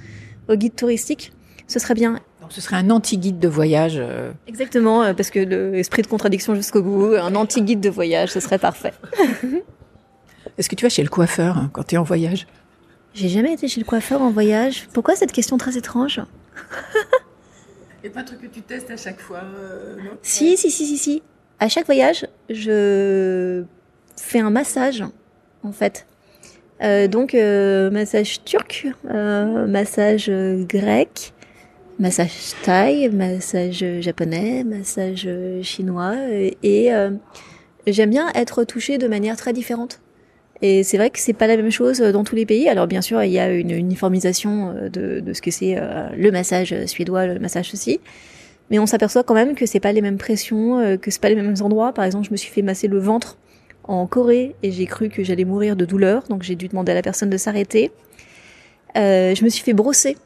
au 0.50 0.56
guide 0.56 0.76
touristique. 0.76 1.32
Ce 1.68 1.80
serait 1.80 1.94
bien. 1.94 2.20
Donc, 2.42 2.52
ce 2.52 2.60
serait 2.60 2.76
un 2.76 2.90
anti-guide 2.90 3.40
de 3.40 3.48
voyage. 3.48 3.96
euh, 3.98 4.32
Exactement, 4.48 5.04
euh, 5.04 5.14
parce 5.14 5.30
que 5.30 5.40
l'esprit 5.40 6.02
de 6.02 6.08
contradiction 6.08 6.54
jusqu'au 6.56 6.82
bout, 6.84 7.16
un 7.16 7.34
anti-guide 7.36 7.80
de 7.80 7.90
voyage, 7.90 8.30
ce 8.30 8.40
serait 8.42 8.58
parfait. 8.60 8.94
Est-ce 10.58 10.68
que 10.68 10.76
tu 10.76 10.84
vas 10.84 10.90
chez 10.90 11.04
le 11.04 11.10
coiffeur 11.10 11.58
hein, 11.58 11.70
quand 11.72 11.84
tu 11.84 11.96
es 11.96 11.98
en 11.98 12.04
voyage? 12.04 12.46
J'ai 13.14 13.30
jamais 13.30 13.54
été 13.54 13.68
chez 13.70 13.80
le 13.80 13.86
coiffeur 13.86 14.22
en 14.22 14.32
voyage. 14.32 14.88
Pourquoi 14.94 15.16
cette 15.16 15.32
question 15.32 15.58
très 15.58 15.78
étrange? 15.78 16.20
Il 18.04 18.12
pas 18.12 18.22
un 18.22 18.24
truc 18.24 18.42
que 18.42 18.48
tu 18.48 18.62
testes 18.62 18.90
à 18.90 18.98
chaque 18.98 19.20
fois, 19.20 19.42
non? 19.98 20.12
Si, 20.24 20.58
si, 20.58 20.72
si, 20.72 20.86
si, 20.88 20.98
si. 20.98 21.24
À 21.60 21.70
chaque 21.70 21.86
voyage, 21.86 22.26
je 22.50 23.64
fais 24.22 24.40
un 24.40 24.50
massage, 24.50 25.04
en 25.64 25.72
fait. 25.72 26.06
Euh, 26.84 27.08
donc, 27.08 27.36
euh, 27.36 27.92
massage 27.92 28.44
turc, 28.44 28.88
euh, 29.10 29.68
massage 29.68 30.32
grec, 30.68 31.34
massage 32.00 32.54
thaï, 32.64 33.10
massage 33.10 33.86
japonais, 34.00 34.64
massage 34.64 35.30
chinois. 35.62 36.16
Et, 36.64 36.92
j'aime 37.88 38.10
bien 38.10 38.30
être 38.36 38.64
touchée 38.64 38.98
de 38.98 39.08
manière 39.08 39.36
très 39.36 39.54
différente. 39.54 40.02
Et 40.64 40.84
c'est 40.84 40.98
vrai 40.98 41.10
que 41.10 41.18
c'est 41.18 41.34
pas 41.34 41.48
la 41.48 41.58
même 41.58 41.72
chose 41.72 42.00
dans 42.00 42.24
tous 42.24 42.36
les 42.36 42.46
pays. 42.46 42.70
Alors 42.70 42.86
bien 42.86 43.02
sûr, 43.02 43.24
il 43.24 43.32
y 43.32 43.40
a 43.40 43.52
une 43.52 43.72
uniformisation 43.72 44.76
de, 44.92 45.20
de 45.20 45.34
ce 45.34 45.42
que 45.42 45.50
c'est 45.50 45.76
le 46.16 46.32
massage 46.32 46.76
suédois, 46.86 47.26
le 47.26 47.40
massage 47.40 47.72
aussi. 47.74 48.00
Mais 48.70 48.78
on 48.78 48.86
s'aperçoit 48.86 49.24
quand 49.24 49.34
même 49.34 49.56
que 49.56 49.66
c'est 49.66 49.80
pas 49.80 49.92
les 49.92 50.02
mêmes 50.02 50.20
pressions, 50.20 50.98
que 51.02 51.10
c'est 51.10 51.22
pas 51.22 51.30
les 51.30 51.36
mêmes 51.36 51.56
endroits. 51.62 51.94
Par 51.94 52.06
exemple, 52.06 52.28
je 52.28 52.32
me 52.32 52.38
suis 52.38 52.52
fait 52.52 52.62
masser 52.62 52.88
le 52.88 53.00
ventre 53.00 53.38
en 53.84 54.08
Corée 54.08 54.56
et 54.64 54.72
j'ai 54.72 54.86
cru 54.86 55.10
que 55.10 55.24
j'allais 55.24 55.46
mourir 55.46 55.76
de 55.76 55.86
douleur, 55.86 56.24
donc 56.30 56.44
j'ai 56.44 56.56
dû 56.56 56.68
demander 56.68 56.92
à 56.92 56.96
la 56.96 57.02
personne 57.02 57.30
de 57.30 57.38
s'arrêter. 57.38 57.92
Euh, 58.98 59.36
je 59.36 59.44
me 59.44 59.50
suis 59.50 59.64
fait 59.64 59.74
brosser 59.74 60.18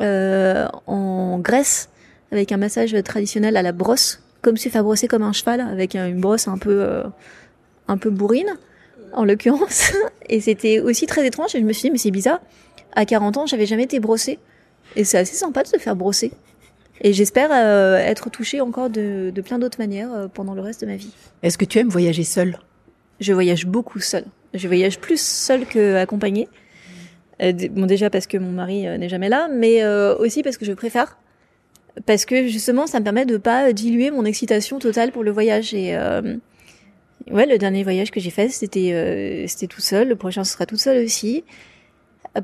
euh, 0.00 0.66
en 0.86 1.38
Grèce 1.38 1.90
avec 2.32 2.52
un 2.52 2.56
massage 2.56 2.96
traditionnel 3.04 3.56
à 3.56 3.62
la 3.62 3.72
brosse, 3.72 4.22
comme 4.42 4.56
se 4.56 4.68
faire 4.68 4.82
brosser 4.82 5.08
comme 5.08 5.22
un 5.22 5.32
cheval, 5.32 5.60
avec 5.60 5.94
une 5.94 6.20
brosse 6.20 6.48
un 6.48 6.58
peu, 6.58 6.82
euh, 6.82 7.04
un 7.88 7.96
peu 7.96 8.10
bourrine, 8.10 8.56
en 9.12 9.24
l'occurrence. 9.24 9.92
Et 10.28 10.40
c'était 10.40 10.80
aussi 10.80 11.06
très 11.06 11.26
étrange. 11.26 11.54
Et 11.54 11.60
je 11.60 11.64
me 11.64 11.72
suis 11.72 11.82
dit, 11.82 11.90
mais 11.90 11.98
c'est 11.98 12.10
bizarre. 12.10 12.40
À 12.96 13.04
40 13.04 13.36
ans, 13.36 13.46
j'avais 13.46 13.66
jamais 13.66 13.84
été 13.84 14.00
brossée. 14.00 14.38
Et 14.96 15.04
c'est 15.04 15.18
assez 15.18 15.36
sympa 15.36 15.62
de 15.62 15.68
se 15.68 15.78
faire 15.78 15.94
brosser. 15.94 16.32
Et 17.00 17.12
j'espère 17.12 17.52
être 17.52 18.30
touchée 18.30 18.60
encore 18.60 18.88
de, 18.88 19.32
plein 19.44 19.58
d'autres 19.58 19.78
manières 19.78 20.28
pendant 20.32 20.54
le 20.54 20.60
reste 20.62 20.80
de 20.80 20.86
ma 20.86 20.96
vie. 20.96 21.12
Est-ce 21.42 21.58
que 21.58 21.64
tu 21.64 21.78
aimes 21.78 21.88
voyager 21.88 22.24
seule? 22.24 22.58
Je 23.20 23.32
voyage 23.32 23.66
beaucoup 23.66 24.00
seule. 24.00 24.24
Je 24.54 24.66
voyage 24.68 24.98
plus 24.98 25.20
seule 25.20 25.66
qu'accompagnée. 25.66 26.48
Euh, 27.42 27.52
bon, 27.70 27.86
déjà 27.86 28.10
parce 28.10 28.26
que 28.26 28.36
mon 28.36 28.50
mari 28.50 28.86
euh, 28.86 28.96
n'est 28.96 29.08
jamais 29.08 29.28
là, 29.28 29.48
mais 29.52 29.82
euh, 29.82 30.16
aussi 30.16 30.42
parce 30.42 30.56
que 30.56 30.64
je 30.64 30.72
préfère. 30.72 31.18
Parce 32.06 32.24
que 32.24 32.46
justement, 32.46 32.86
ça 32.86 32.98
me 33.00 33.04
permet 33.04 33.26
de 33.26 33.36
pas 33.36 33.72
diluer 33.72 34.10
mon 34.10 34.24
excitation 34.24 34.78
totale 34.78 35.12
pour 35.12 35.22
le 35.22 35.30
voyage. 35.30 35.74
Et 35.74 35.96
euh, 35.96 36.36
ouais, 37.30 37.46
le 37.46 37.58
dernier 37.58 37.84
voyage 37.84 38.10
que 38.10 38.20
j'ai 38.20 38.30
fait, 38.30 38.48
c'était 38.48 39.44
c'était 39.48 39.68
tout 39.68 39.80
seul. 39.80 40.08
Le 40.08 40.16
prochain, 40.16 40.44
ce 40.44 40.52
sera 40.52 40.66
tout 40.66 40.76
seul 40.76 41.04
aussi. 41.04 41.44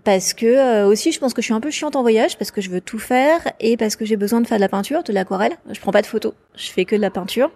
Parce 0.05 0.35
que 0.35 0.85
aussi, 0.85 1.11
je 1.11 1.19
pense 1.19 1.35
que 1.35 1.43
je 1.43 1.47
suis 1.47 1.55
un 1.55 1.61
peu 1.61 1.71
chiante 1.71 1.97
en 1.97 2.03
voyage 2.03 2.39
parce 2.39 2.53
que 2.53 2.61
je 2.61 2.71
veux 2.71 2.81
tout 2.81 3.00
faire 3.00 3.41
et 3.59 3.77
parce 3.77 3.97
que 3.97 4.05
j'ai 4.05 4.17
besoin 4.17 4.41
de 4.41 4.47
faire 4.47 4.59
de 4.59 4.62
la 4.62 4.69
peinture, 4.69 5.03
de 5.03 5.12
l'aquarelle. 5.12 5.55
Je 5.73 5.81
prends 5.81 5.91
pas 5.91 6.03
de 6.03 6.07
photos, 6.07 6.33
je 6.55 6.71
fais 6.71 6.85
que 6.85 6.95
de 6.95 7.00
la 7.00 7.11
peinture. 7.11 7.50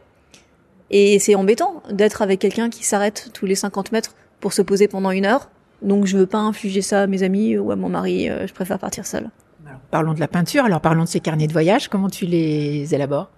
Et 0.96 1.18
c'est 1.18 1.34
embêtant 1.34 1.82
d'être 1.90 2.22
avec 2.22 2.38
quelqu'un 2.38 2.70
qui 2.70 2.84
s'arrête 2.84 3.30
tous 3.34 3.46
les 3.46 3.56
50 3.56 3.90
mètres 3.90 4.14
pour 4.38 4.52
se 4.52 4.62
poser 4.62 4.86
pendant 4.86 5.10
une 5.10 5.26
heure. 5.26 5.50
Donc 5.82 6.06
je 6.06 6.16
veux 6.16 6.26
pas 6.26 6.38
infliger 6.38 6.82
ça 6.82 7.02
à 7.02 7.06
mes 7.08 7.24
amis 7.24 7.58
ou 7.58 7.72
à 7.72 7.76
mon 7.76 7.88
mari. 7.88 8.30
euh, 8.30 8.46
Je 8.46 8.54
préfère 8.54 8.78
partir 8.78 9.04
seule. 9.04 9.28
Alors, 9.66 9.80
Parlons 9.90 10.14
de 10.14 10.20
la 10.20 10.28
peinture, 10.28 10.64
alors 10.64 10.80
parlons 10.80 11.02
de 11.02 11.08
ces 11.08 11.18
carnets 11.18 11.48
de 11.48 11.52
voyage, 11.52 11.88
comment 11.88 12.08
tu 12.08 12.26
les 12.26 12.94
élabores? 12.94 13.28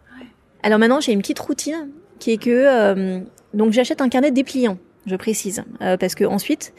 Alors 0.62 0.78
maintenant, 0.78 1.00
j'ai 1.00 1.12
une 1.12 1.20
petite 1.22 1.38
routine 1.38 1.88
qui 2.18 2.32
est 2.32 2.36
que 2.36 2.50
euh, 2.50 3.20
donc 3.54 3.72
j'achète 3.72 4.02
un 4.02 4.10
carnet 4.10 4.32
dépliant, 4.32 4.76
je 5.06 5.16
précise, 5.16 5.64
euh, 5.80 5.96
parce 5.96 6.14
que 6.14 6.26
ensuite, 6.26 6.74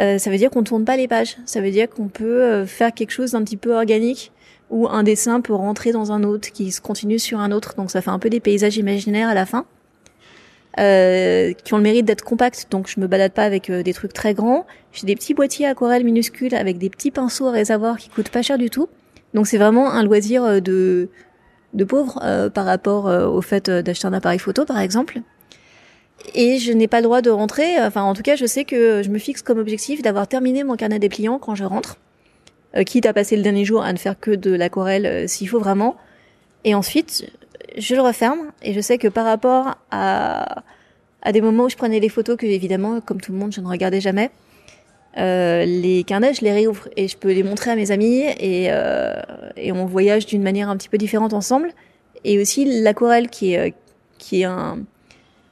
euh, 0.00 0.18
ça 0.18 0.30
veut 0.30 0.36
dire 0.36 0.50
qu'on 0.50 0.62
tourne 0.62 0.84
pas 0.84 0.96
les 0.96 1.08
pages. 1.08 1.36
Ça 1.46 1.60
veut 1.60 1.72
dire 1.72 1.90
qu'on 1.90 2.06
peut 2.06 2.64
faire 2.64 2.92
quelque 2.92 3.10
chose 3.10 3.32
d'un 3.32 3.42
petit 3.42 3.56
peu 3.56 3.74
organique 3.74 4.30
où 4.70 4.86
un 4.88 5.02
dessin 5.02 5.40
peut 5.40 5.54
rentrer 5.54 5.90
dans 5.90 6.12
un 6.12 6.22
autre, 6.22 6.52
qui 6.52 6.70
se 6.70 6.80
continue 6.80 7.18
sur 7.18 7.40
un 7.40 7.50
autre. 7.50 7.74
Donc 7.74 7.90
ça 7.90 8.00
fait 8.02 8.10
un 8.10 8.20
peu 8.20 8.30
des 8.30 8.40
paysages 8.40 8.76
imaginaires 8.76 9.28
à 9.28 9.34
la 9.34 9.46
fin. 9.46 9.66
Euh, 10.80 11.52
qui 11.52 11.74
ont 11.74 11.76
le 11.76 11.82
mérite 11.82 12.06
d'être 12.06 12.24
compacts, 12.24 12.68
donc 12.70 12.88
je 12.88 12.98
me 12.98 13.06
balade 13.06 13.32
pas 13.32 13.44
avec 13.44 13.68
euh, 13.68 13.82
des 13.82 13.92
trucs 13.92 14.14
très 14.14 14.32
grands. 14.32 14.66
J'ai 14.92 15.06
des 15.06 15.14
petits 15.14 15.34
boîtiers 15.34 15.66
aquarelles 15.66 16.04
minuscules 16.04 16.54
avec 16.54 16.78
des 16.78 16.88
petits 16.88 17.10
pinceaux 17.10 17.46
à 17.48 17.50
réservoir 17.50 17.98
qui 17.98 18.08
coûtent 18.08 18.30
pas 18.30 18.40
cher 18.40 18.56
du 18.56 18.70
tout. 18.70 18.88
Donc 19.34 19.46
c'est 19.46 19.58
vraiment 19.58 19.90
un 19.90 20.02
loisir 20.02 20.44
euh, 20.44 20.60
de 20.60 21.10
de 21.74 21.84
pauvre 21.84 22.20
euh, 22.22 22.48
par 22.48 22.64
rapport 22.64 23.06
au 23.06 23.40
fait 23.42 23.70
d'acheter 23.70 24.06
un 24.06 24.12
appareil 24.12 24.38
photo 24.38 24.64
par 24.64 24.78
exemple. 24.78 25.20
Et 26.34 26.58
je 26.58 26.72
n'ai 26.72 26.88
pas 26.88 26.98
le 26.98 27.04
droit 27.04 27.20
de 27.20 27.30
rentrer. 27.30 27.82
Enfin, 27.82 28.02
en 28.02 28.14
tout 28.14 28.22
cas, 28.22 28.36
je 28.36 28.46
sais 28.46 28.64
que 28.64 29.02
je 29.02 29.10
me 29.10 29.18
fixe 29.18 29.42
comme 29.42 29.58
objectif 29.58 30.02
d'avoir 30.02 30.28
terminé 30.28 30.64
mon 30.64 30.76
carnet 30.76 30.98
dépliant 30.98 31.38
quand 31.38 31.54
je 31.54 31.64
rentre, 31.64 31.96
quitte 32.86 33.06
à 33.06 33.12
passer 33.12 33.36
le 33.36 33.42
dernier 33.42 33.64
jour 33.64 33.82
à 33.82 33.92
ne 33.92 33.98
faire 33.98 34.20
que 34.20 34.30
de 34.30 34.54
l'aquarelle 34.54 35.28
s'il 35.28 35.48
faut 35.48 35.58
vraiment. 35.58 35.96
Et 36.64 36.74
ensuite, 36.74 37.24
je 37.76 37.94
le 37.94 38.00
referme 38.00 38.52
et 38.62 38.74
je 38.74 38.80
sais 38.80 38.98
que 38.98 39.08
par 39.08 39.24
rapport 39.24 39.76
à 39.90 40.62
à 41.22 41.32
des 41.32 41.40
moments 41.40 41.64
où 41.64 41.68
je 41.68 41.76
prenais 41.76 42.00
les 42.00 42.08
photos 42.08 42.36
que 42.36 42.46
évidemment, 42.46 43.00
comme 43.00 43.20
tout 43.20 43.32
le 43.32 43.38
monde, 43.38 43.52
je 43.52 43.60
ne 43.60 43.68
regardais 43.68 44.00
jamais. 44.00 44.30
Euh, 45.18 45.64
les 45.64 46.04
carnets, 46.04 46.34
je 46.34 46.42
les 46.42 46.52
réouvre 46.52 46.88
et 46.96 47.06
je 47.06 47.16
peux 47.16 47.32
les 47.32 47.42
montrer 47.42 47.70
à 47.70 47.76
mes 47.76 47.90
amis 47.90 48.22
et, 48.38 48.68
euh, 48.70 49.14
et 49.56 49.70
on 49.72 49.84
voyage 49.86 50.26
d'une 50.26 50.42
manière 50.42 50.68
un 50.68 50.76
petit 50.76 50.88
peu 50.88 50.98
différente 50.98 51.32
ensemble. 51.32 51.70
Et 52.24 52.40
aussi 52.40 52.82
l'aquarelle 52.82 53.28
qui 53.28 53.54
est, 53.54 53.74
qui 54.18 54.42
est 54.42 54.44
un, 54.44 54.80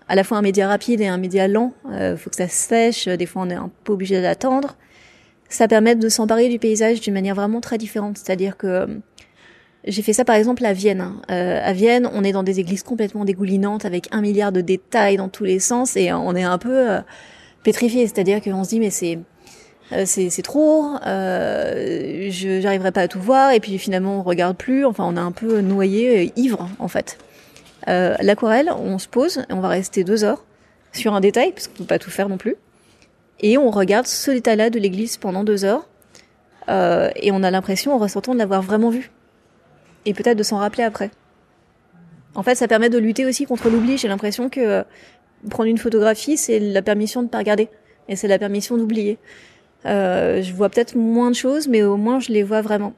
à 0.08 0.14
la 0.14 0.24
fois 0.24 0.38
un 0.38 0.42
média 0.42 0.66
rapide 0.66 1.00
et 1.00 1.06
un 1.06 1.18
média 1.18 1.46
lent. 1.46 1.72
Euh, 1.90 2.16
faut 2.16 2.30
que 2.30 2.36
ça 2.36 2.48
sèche. 2.48 3.06
Des 3.06 3.26
fois, 3.26 3.42
on 3.42 3.50
est 3.50 3.54
un 3.54 3.70
peu 3.84 3.92
obligé 3.92 4.20
d'attendre. 4.20 4.76
Ça 5.48 5.68
permet 5.68 5.94
de 5.94 6.08
s'emparer 6.08 6.48
du 6.48 6.58
paysage 6.58 7.00
d'une 7.00 7.14
manière 7.14 7.34
vraiment 7.34 7.60
très 7.60 7.76
différente. 7.78 8.18
C'est-à-dire 8.18 8.56
que 8.56 8.88
j'ai 9.84 10.02
fait 10.02 10.12
ça 10.12 10.24
par 10.24 10.36
exemple 10.36 10.64
à 10.64 10.72
Vienne. 10.72 11.00
hein. 11.00 11.22
Euh, 11.30 11.60
à 11.62 11.72
Vienne, 11.72 12.08
on 12.12 12.22
est 12.24 12.32
dans 12.32 12.42
des 12.42 12.60
églises 12.60 12.82
complètement 12.82 13.24
dégoulinantes 13.24 13.84
avec 13.84 14.08
un 14.12 14.20
milliard 14.20 14.52
de 14.52 14.60
détails 14.60 15.16
dans 15.16 15.28
tous 15.28 15.44
les 15.44 15.58
sens 15.58 15.96
et 15.96 16.12
on 16.12 16.34
est 16.36 16.42
un 16.42 16.58
peu 16.58 16.90
euh, 16.90 17.00
pétrifié. 17.62 18.06
C'est-à-dire 18.06 18.42
qu'on 18.42 18.64
se 18.64 18.70
dit 18.70 18.80
mais 18.80 18.90
c'est 18.90 19.18
euh, 19.92 20.04
c'est 20.06 20.42
trop, 20.42 20.84
euh, 21.04 22.28
je 22.30 22.60
j'arriverai 22.60 22.92
pas 22.92 23.02
à 23.02 23.08
tout 23.08 23.20
voir 23.20 23.50
et 23.52 23.58
puis 23.58 23.76
finalement 23.78 24.20
on 24.20 24.22
regarde 24.22 24.56
plus. 24.56 24.84
Enfin, 24.84 25.04
on 25.06 25.16
est 25.16 25.20
un 25.20 25.32
peu 25.32 25.60
noyé, 25.60 26.26
euh, 26.26 26.30
ivre 26.36 26.68
en 26.78 26.88
fait. 26.88 27.18
L'aquarelle, 27.86 28.70
on 28.78 28.98
se 28.98 29.08
pose 29.08 29.38
et 29.48 29.52
on 29.52 29.60
va 29.60 29.68
rester 29.68 30.04
deux 30.04 30.22
heures 30.22 30.44
sur 30.92 31.14
un 31.14 31.20
détail 31.20 31.52
parce 31.52 31.66
qu'on 31.66 31.78
peut 31.78 31.84
pas 31.84 31.98
tout 31.98 32.10
faire 32.10 32.28
non 32.28 32.36
plus. 32.36 32.56
Et 33.40 33.56
on 33.58 33.70
regarde 33.70 34.06
ce 34.06 34.30
détail-là 34.30 34.70
de 34.70 34.78
l'église 34.78 35.16
pendant 35.16 35.44
deux 35.44 35.64
heures 35.64 35.88
euh, 36.68 37.10
et 37.16 37.32
on 37.32 37.42
a 37.42 37.50
l'impression 37.50 37.94
en 37.94 37.98
ressortant 37.98 38.34
de 38.34 38.38
l'avoir 38.38 38.62
vraiment 38.62 38.90
vu 38.90 39.10
et 40.06 40.14
peut-être 40.14 40.36
de 40.38 40.42
s'en 40.42 40.58
rappeler 40.58 40.84
après. 40.84 41.10
En 42.34 42.42
fait, 42.42 42.54
ça 42.54 42.68
permet 42.68 42.88
de 42.88 42.98
lutter 42.98 43.26
aussi 43.26 43.44
contre 43.44 43.68
l'oubli. 43.68 43.98
J'ai 43.98 44.08
l'impression 44.08 44.48
que 44.48 44.60
euh, 44.60 44.82
prendre 45.48 45.68
une 45.68 45.78
photographie, 45.78 46.36
c'est 46.36 46.58
la 46.60 46.82
permission 46.82 47.22
de 47.22 47.28
pas 47.28 47.38
regarder 47.38 47.68
et 48.08 48.16
c'est 48.16 48.28
la 48.28 48.38
permission 48.38 48.76
d'oublier. 48.76 49.18
Euh, 49.86 50.42
je 50.42 50.52
vois 50.52 50.68
peut-être 50.68 50.96
moins 50.96 51.30
de 51.30 51.36
choses, 51.36 51.66
mais 51.66 51.82
au 51.82 51.96
moins 51.96 52.20
je 52.20 52.32
les 52.32 52.42
vois 52.42 52.60
vraiment. 52.60 52.92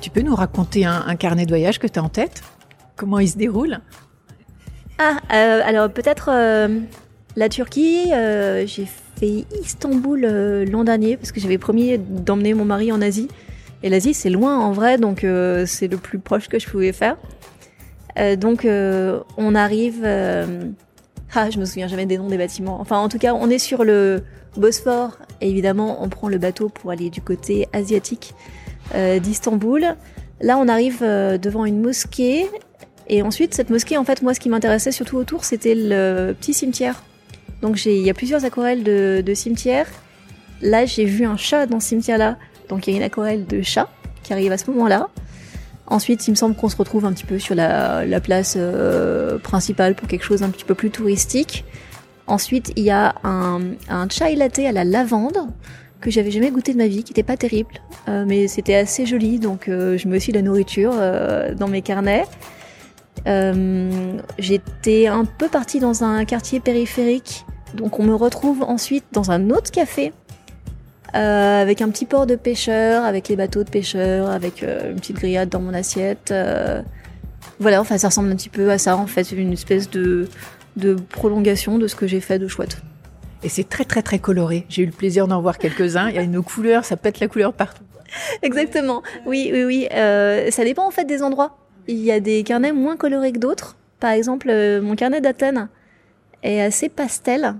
Tu 0.00 0.10
peux 0.10 0.22
nous 0.22 0.34
raconter 0.34 0.84
un, 0.84 1.04
un 1.06 1.16
carnet 1.16 1.44
de 1.44 1.50
voyage 1.50 1.78
que 1.78 1.86
tu 1.86 1.98
as 1.98 2.02
en 2.02 2.08
tête? 2.08 2.42
Comment 2.96 3.18
il 3.18 3.28
se 3.28 3.38
déroule? 3.38 3.78
Ah, 4.98 5.16
euh, 5.32 5.62
alors 5.64 5.90
peut-être 5.90 6.28
euh, 6.30 6.80
la 7.36 7.48
Turquie. 7.48 8.12
euh, 8.12 8.66
j'ai 8.66 8.86
fait 9.18 9.44
Istanbul 9.62 10.24
euh, 10.24 10.64
l'an 10.64 10.84
dernier 10.84 11.16
parce 11.16 11.32
que 11.32 11.40
j'avais 11.40 11.58
promis 11.58 11.98
d'emmener 11.98 12.54
mon 12.54 12.64
mari 12.64 12.92
en 12.92 13.00
Asie. 13.00 13.28
Et 13.82 13.88
l'Asie, 13.88 14.14
c'est 14.14 14.30
loin 14.30 14.58
en 14.58 14.72
vrai, 14.72 14.98
donc 14.98 15.24
euh, 15.24 15.64
c'est 15.66 15.88
le 15.88 15.96
plus 15.96 16.18
proche 16.18 16.48
que 16.48 16.58
je 16.58 16.68
pouvais 16.68 16.92
faire. 16.92 17.16
Donc 18.38 18.66
on 18.66 19.54
arrive. 19.54 20.04
ah, 20.04 21.48
je 21.48 21.58
me 21.58 21.64
souviens 21.64 21.88
jamais 21.88 22.04
des 22.04 22.18
noms 22.18 22.28
des 22.28 22.36
bâtiments. 22.36 22.78
Enfin, 22.78 22.98
en 22.98 23.08
tout 23.08 23.16
cas, 23.16 23.32
on 23.32 23.48
est 23.48 23.58
sur 23.58 23.82
le 23.82 24.22
Bosphore. 24.58 25.16
Évidemment, 25.40 26.02
on 26.02 26.10
prend 26.10 26.28
le 26.28 26.36
bateau 26.36 26.68
pour 26.68 26.90
aller 26.90 27.08
du 27.08 27.22
côté 27.22 27.66
asiatique 27.72 28.34
d'Istanbul. 28.94 29.94
Là, 30.42 30.58
on 30.58 30.68
arrive 30.68 31.00
devant 31.00 31.64
une 31.64 31.80
mosquée. 31.80 32.46
Et 33.08 33.22
ensuite, 33.22 33.54
cette 33.54 33.70
mosquée, 33.70 33.96
en 33.96 34.04
fait, 34.04 34.20
moi, 34.20 34.34
ce 34.34 34.40
qui 34.40 34.50
m'intéressait 34.50 34.92
surtout 34.92 35.16
autour, 35.16 35.44
c'était 35.44 35.74
le 35.74 36.34
petit 36.34 36.52
cimetière. 36.52 37.02
Donc, 37.62 37.84
il 37.84 38.00
y 38.00 38.10
a 38.10 38.14
plusieurs 38.14 38.44
aquarelles 38.44 38.82
de, 38.82 39.22
de 39.24 39.34
cimetière. 39.34 39.86
Là, 40.62 40.86
j'ai 40.86 41.04
vu 41.04 41.24
un 41.24 41.36
chat 41.36 41.66
dans 41.66 41.80
ce 41.80 41.88
cimetière-là. 41.88 42.36
Donc, 42.68 42.86
il 42.86 42.90
y 42.90 42.94
a 42.94 42.96
une 42.96 43.02
aquarelle 43.02 43.46
de 43.46 43.62
chat 43.62 43.88
qui 44.22 44.32
arrive 44.32 44.52
à 44.52 44.58
ce 44.58 44.70
moment-là. 44.70 45.08
Ensuite, 45.86 46.28
il 46.28 46.30
me 46.30 46.36
semble 46.36 46.54
qu'on 46.54 46.68
se 46.68 46.76
retrouve 46.76 47.04
un 47.04 47.12
petit 47.12 47.24
peu 47.24 47.38
sur 47.38 47.54
la, 47.54 48.06
la 48.06 48.20
place 48.20 48.54
euh, 48.56 49.38
principale 49.38 49.94
pour 49.94 50.06
quelque 50.06 50.24
chose 50.24 50.40
d'un 50.40 50.50
petit 50.50 50.64
peu 50.64 50.74
plus 50.74 50.90
touristique. 50.90 51.64
Ensuite, 52.28 52.72
il 52.76 52.84
y 52.84 52.90
a 52.90 53.14
un, 53.24 53.60
un 53.88 54.08
chai 54.08 54.36
latte 54.36 54.60
à 54.60 54.70
la 54.70 54.84
lavande 54.84 55.38
que 56.00 56.10
j'avais 56.10 56.30
jamais 56.30 56.50
goûté 56.50 56.72
de 56.72 56.78
ma 56.78 56.86
vie, 56.86 57.02
qui 57.02 57.12
était 57.12 57.24
pas 57.24 57.36
terrible, 57.36 57.74
euh, 58.08 58.24
mais 58.26 58.46
c'était 58.46 58.76
assez 58.76 59.04
joli, 59.04 59.38
donc 59.38 59.68
euh, 59.68 59.98
je 59.98 60.08
me 60.08 60.18
suis 60.18 60.32
la 60.32 60.40
nourriture 60.40 60.94
dans 61.58 61.68
mes 61.68 61.82
carnets. 61.82 62.24
Euh, 63.26 64.18
J'étais 64.38 65.06
un 65.06 65.24
peu 65.24 65.48
partie 65.48 65.80
dans 65.80 66.04
un 66.04 66.24
quartier 66.24 66.60
périphérique, 66.60 67.44
donc 67.74 67.98
on 67.98 68.04
me 68.04 68.14
retrouve 68.14 68.62
ensuite 68.62 69.04
dans 69.12 69.30
un 69.30 69.50
autre 69.50 69.70
café 69.70 70.12
euh, 71.14 71.62
avec 71.62 71.82
un 71.82 71.90
petit 71.90 72.06
port 72.06 72.26
de 72.26 72.36
pêcheurs, 72.36 73.04
avec 73.04 73.28
les 73.28 73.36
bateaux 73.36 73.64
de 73.64 73.70
pêcheurs, 73.70 74.30
avec 74.30 74.62
euh, 74.62 74.92
une 74.92 74.96
petite 74.96 75.16
grillade 75.16 75.48
dans 75.48 75.60
mon 75.60 75.74
assiette. 75.74 76.32
Voilà, 77.58 77.80
enfin 77.80 77.98
ça 77.98 78.08
ressemble 78.08 78.30
un 78.30 78.36
petit 78.36 78.48
peu 78.48 78.70
à 78.70 78.78
ça 78.78 78.96
en 78.96 79.06
fait, 79.06 79.32
une 79.32 79.52
espèce 79.52 79.90
de, 79.90 80.28
de 80.76 80.94
prolongation 80.94 81.78
de 81.78 81.88
ce 81.88 81.94
que 81.94 82.06
j'ai 82.06 82.20
fait 82.20 82.38
de 82.38 82.48
chouette. 82.48 82.78
Et 83.42 83.48
c'est 83.48 83.68
très 83.68 83.84
très 83.84 84.02
très 84.02 84.18
coloré. 84.18 84.66
J'ai 84.68 84.82
eu 84.82 84.86
le 84.86 84.92
plaisir 84.92 85.26
d'en 85.26 85.40
voir 85.40 85.58
quelques-uns. 85.58 86.08
Il 86.08 86.14
y 86.14 86.18
a 86.18 86.22
une 86.22 86.42
couleur, 86.42 86.84
ça 86.84 86.96
pète 86.96 87.20
la 87.20 87.28
couleur 87.28 87.52
partout. 87.52 87.82
Exactement. 88.42 89.02
Oui, 89.26 89.50
oui, 89.52 89.64
oui. 89.64 89.88
Euh, 89.92 90.50
ça 90.50 90.64
dépend 90.64 90.86
en 90.86 90.90
fait 90.90 91.04
des 91.04 91.22
endroits. 91.22 91.56
Il 91.88 91.98
y 91.98 92.12
a 92.12 92.20
des 92.20 92.42
carnets 92.42 92.72
moins 92.72 92.96
colorés 92.96 93.32
que 93.32 93.38
d'autres. 93.38 93.76
Par 94.00 94.10
exemple, 94.10 94.48
euh, 94.50 94.80
mon 94.80 94.96
carnet 94.96 95.20
d'Athènes 95.20 95.68
est 96.42 96.60
assez 96.60 96.88
pastel. 96.88 97.56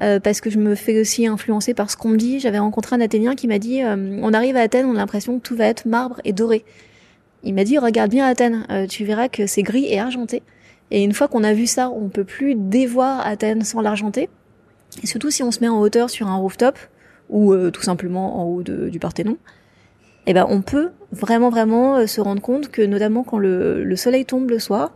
euh, 0.00 0.18
parce 0.18 0.40
que 0.40 0.48
je 0.48 0.58
me 0.58 0.74
fais 0.74 0.98
aussi 0.98 1.26
influencer 1.26 1.74
par 1.74 1.90
ce 1.90 1.96
qu'on 1.96 2.08
me 2.08 2.16
dit. 2.16 2.40
J'avais 2.40 2.58
rencontré 2.58 2.96
un 2.96 3.00
Athénien 3.00 3.34
qui 3.34 3.46
m'a 3.46 3.58
dit 3.58 3.82
euh, 3.82 4.18
on 4.22 4.32
arrive 4.32 4.56
à 4.56 4.60
Athènes, 4.60 4.86
on 4.86 4.94
a 4.94 4.98
l'impression 4.98 5.38
que 5.38 5.42
tout 5.46 5.54
va 5.54 5.66
être 5.66 5.84
marbre 5.84 6.20
et 6.24 6.32
doré. 6.32 6.64
Il 7.44 7.54
m'a 7.54 7.64
dit 7.64 7.76
regarde 7.78 8.10
bien 8.10 8.26
Athènes, 8.26 8.66
tu 8.88 9.04
verras 9.04 9.28
que 9.28 9.46
c'est 9.46 9.62
gris 9.62 9.84
et 9.86 9.98
argenté. 9.98 10.42
Et 10.90 11.02
une 11.02 11.12
fois 11.12 11.26
qu'on 11.26 11.42
a 11.42 11.52
vu 11.52 11.66
ça, 11.66 11.90
on 11.90 12.08
peut 12.08 12.24
plus 12.24 12.54
dévoir 12.54 13.26
Athènes 13.26 13.64
sans 13.64 13.80
l'argenter. 13.80 14.30
Et 15.02 15.06
surtout 15.06 15.30
si 15.30 15.42
on 15.42 15.50
se 15.50 15.60
met 15.60 15.68
en 15.68 15.80
hauteur 15.80 16.08
sur 16.08 16.28
un 16.28 16.36
rooftop 16.36 16.78
ou 17.30 17.52
tout 17.70 17.82
simplement 17.82 18.40
en 18.40 18.44
haut 18.44 18.62
du 18.62 18.98
Parthénon, 19.00 19.36
eh 20.26 20.34
ben 20.34 20.46
on 20.48 20.62
peut 20.62 20.90
vraiment 21.12 21.50
vraiment 21.50 21.96
euh, 21.96 22.06
se 22.06 22.20
rendre 22.20 22.42
compte 22.42 22.70
que 22.70 22.82
notamment 22.82 23.22
quand 23.24 23.38
le, 23.38 23.84
le 23.84 23.96
soleil 23.96 24.24
tombe 24.24 24.50
le 24.50 24.58
soir, 24.58 24.92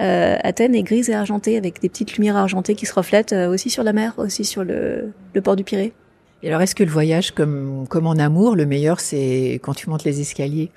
euh, 0.00 0.36
Athènes 0.42 0.74
est 0.74 0.82
grise 0.82 1.10
et 1.10 1.14
argentée 1.14 1.56
avec 1.56 1.80
des 1.80 1.88
petites 1.88 2.16
lumières 2.16 2.36
argentées 2.36 2.74
qui 2.74 2.86
se 2.86 2.94
reflètent 2.94 3.32
euh, 3.32 3.48
aussi 3.48 3.70
sur 3.70 3.82
la 3.82 3.92
mer, 3.92 4.14
aussi 4.16 4.44
sur 4.44 4.64
le, 4.64 5.12
le 5.34 5.40
port 5.40 5.56
du 5.56 5.64
Pirée. 5.64 5.92
Et 6.42 6.48
alors 6.48 6.60
est-ce 6.60 6.74
que 6.74 6.82
le 6.82 6.90
voyage 6.90 7.30
comme 7.32 7.86
comme 7.88 8.06
en 8.06 8.14
amour, 8.14 8.56
le 8.56 8.66
meilleur 8.66 9.00
c'est 9.00 9.60
quand 9.62 9.74
tu 9.74 9.88
montes 9.88 10.04
les 10.04 10.20
escaliers? 10.20 10.70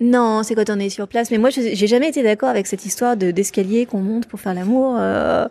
Non, 0.00 0.42
c'est 0.44 0.54
quand 0.54 0.70
on 0.70 0.78
est 0.78 0.90
sur 0.90 1.08
place. 1.08 1.30
Mais 1.30 1.38
moi, 1.38 1.50
j'ai 1.50 1.86
jamais 1.86 2.08
été 2.08 2.22
d'accord 2.22 2.48
avec 2.48 2.66
cette 2.66 2.86
histoire 2.86 3.16
de 3.16 3.30
d'escalier 3.32 3.84
qu'on 3.84 3.98
monte 4.00 4.26
pour 4.26 4.38
faire 4.38 4.54
l'amour. 4.54 4.96
Euh, 4.98 5.48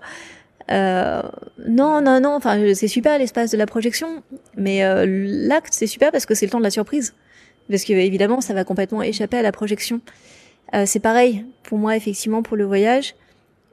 euh, 0.72 1.22
non, 1.68 2.02
non, 2.02 2.22
non. 2.22 2.36
Enfin, 2.36 2.74
c'est 2.74 2.88
super 2.88 3.18
l'espace 3.20 3.52
de 3.52 3.58
la 3.58 3.66
projection, 3.66 4.24
mais 4.56 4.84
euh, 4.84 5.06
l'acte 5.06 5.74
c'est 5.74 5.88
super 5.88 6.12
parce 6.12 6.26
que 6.26 6.34
c'est 6.34 6.46
le 6.46 6.52
temps 6.52 6.60
de 6.60 6.64
la 6.64 6.72
surprise. 6.72 7.14
Parce 7.70 7.84
que 7.84 7.94
évidemment, 7.94 8.42
ça 8.42 8.54
va 8.54 8.64
complètement 8.64 9.02
échapper 9.02 9.38
à 9.38 9.42
la 9.42 9.52
projection. 9.52 10.02
Euh, 10.74 10.84
c'est 10.86 11.00
pareil 11.00 11.46
pour 11.64 11.78
moi, 11.78 11.96
effectivement, 11.96 12.44
pour 12.44 12.58
le 12.58 12.66
voyage. 12.66 13.16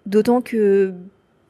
D'autant 0.06 0.40
que 0.40 0.92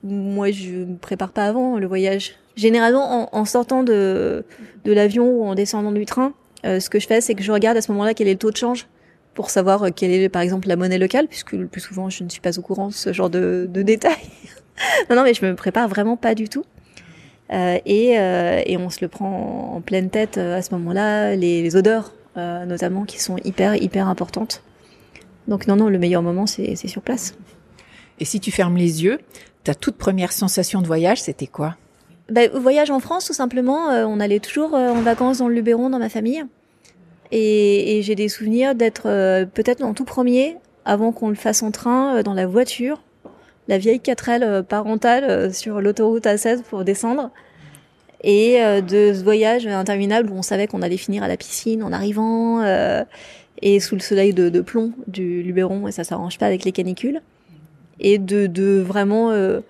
moi, 0.03 0.51
je 0.51 0.71
me 0.71 0.97
prépare 0.97 1.33
pas 1.33 1.47
avant 1.47 1.79
le 1.79 1.87
voyage. 1.87 2.35
Généralement, 2.57 3.35
en, 3.35 3.45
sortant 3.45 3.83
de 3.83 4.45
de 4.85 4.93
l'avion 4.93 5.29
ou 5.29 5.45
en 5.45 5.55
descendant 5.55 5.93
du 5.93 6.07
train, 6.07 6.35
euh, 6.65 6.79
ce 6.79 6.89
que 6.89 7.01
je 7.01 7.07
fais, 7.07 7.21
c'est 7.21 7.35
que 7.35 7.43
je 7.43 7.51
regarde 7.51 7.77
à 7.77 7.83
ce 7.83 7.91
moment-là 7.93 8.15
quel 8.15 8.29
est 8.29 8.35
le 8.35 8.39
taux 8.39 8.51
de 8.51 8.57
change 8.57 8.87
pour 9.35 9.51
savoir 9.51 9.83
euh, 9.83 9.91
quelle 9.95 10.13
est, 10.13 10.29
par 10.29 10.43
exemple, 10.43 10.69
la 10.69 10.77
monnaie 10.77 10.99
locale, 10.99 11.27
puisque 11.27 11.53
le 11.53 11.67
plus 11.67 11.81
souvent, 11.81 12.11
je 12.11 12.23
ne 12.23 12.29
suis 12.29 12.41
pas 12.41 12.57
au 12.59 12.63
courant 12.63 12.89
de 12.89 12.93
ce 12.93 13.13
genre 13.13 13.31
de, 13.31 13.69
de 13.69 13.83
détails. 13.83 14.13
non, 15.11 15.17
non, 15.17 15.25
mais 15.25 15.35
je 15.35 15.45
me 15.45 15.55
prépare 15.57 15.89
vraiment 15.89 16.17
pas 16.17 16.35
du 16.35 16.49
tout. 16.49 16.65
Euh, 17.53 17.79
et, 17.85 18.19
euh, 18.19 18.63
et 18.65 18.77
on 18.77 18.89
se 18.89 18.99
le 19.03 19.09
prend 19.09 19.75
en 19.77 19.81
pleine 19.81 20.09
tête 20.09 20.39
euh, 20.39 20.57
à 20.57 20.63
ce 20.63 20.73
moment-là, 20.75 21.37
les 21.37 21.77
odeurs 21.77 22.14
euh, 22.37 22.65
notamment 22.65 23.05
qui 23.05 23.21
sont 23.21 23.37
hyper, 23.45 23.77
hyper 23.77 24.09
importantes. 24.09 24.63
Donc 25.49 25.67
non, 25.67 25.77
non, 25.77 25.89
le 25.89 25.99
meilleur 25.99 26.23
moment, 26.23 26.47
c'est 26.47 26.75
c'est 26.77 26.89
sur 26.89 27.03
place. 27.03 27.35
Et 28.21 28.25
si 28.25 28.41
tu 28.41 28.51
fermes 28.51 28.77
les 28.77 29.05
yeux, 29.05 29.19
ta 29.65 29.75
toute 29.75 29.97
première 29.97 30.33
sensation 30.33 30.81
de 30.83 30.87
voyage, 30.87 31.23
c'était 31.23 31.47
quoi? 31.47 31.77
Bah, 32.31 32.43
voyage 32.55 32.91
en 32.91 33.01
France, 33.01 33.27
tout 33.27 33.33
simplement. 33.35 33.91
euh, 33.91 34.05
on 34.07 34.21
allait 34.21 34.41
toujours 34.41 34.75
euh, 34.75 34.91
en 34.91 35.03
vacances 35.03 35.39
dans 35.39 35.49
le 35.49 35.55
Luberon, 35.55 35.91
dans 35.91 35.99
ma 35.99 36.09
famille. 36.09 36.45
Et, 37.33 37.99
et 37.99 38.03
j'ai 38.03 38.15
des 38.15 38.29
souvenirs 38.29 38.75
d'être 38.75 39.07
euh, 39.09 39.45
peut-être 39.45 39.83
en 39.83 39.93
tout 39.95 40.05
premier, 40.05 40.57
avant 40.85 41.13
qu'on 41.13 41.29
le 41.29 41.35
fasse 41.35 41.63
en 41.63 41.71
train, 41.71 42.23
dans 42.23 42.35
la 42.35 42.47
voiture, 42.47 43.03
la 43.69 43.79
vieille 43.79 43.99
4L 43.99 44.43
euh, 44.43 44.63
parentale 44.63 45.53
sur 45.53 45.81
l'autoroute 45.81 46.25
A16 46.25 46.63
pour 46.63 46.85
descendre. 46.85 47.31
Et 48.25 48.61
euh, 48.61 48.81
de 48.81 49.13
ce 49.15 49.23
voyage 49.23 49.67
interminable 49.67 50.31
où 50.31 50.35
on 50.35 50.43
savait 50.43 50.67
qu'on 50.67 50.83
allait 50.83 50.97
finir 50.97 51.23
à 51.23 51.29
la 51.29 51.37
piscine 51.37 51.83
en 51.83 51.93
arrivant, 51.93 52.63
euh, 52.63 53.05
et 53.63 53.79
sous 53.79 53.95
le 53.95 54.01
soleil 54.01 54.35
de, 54.35 54.49
de 54.49 54.61
plomb 54.61 54.93
du 55.07 55.43
Luberon, 55.43 55.87
et 55.87 55.93
ça 55.93 56.03
s'arrange 56.03 56.39
pas 56.39 56.47
avec 56.47 56.65
les 56.65 56.73
canicules. 56.73 57.21
Et 58.01 58.19
de, 58.19 58.47
de 58.47 58.81
vraiment... 58.81 59.31
euh, 59.31 59.61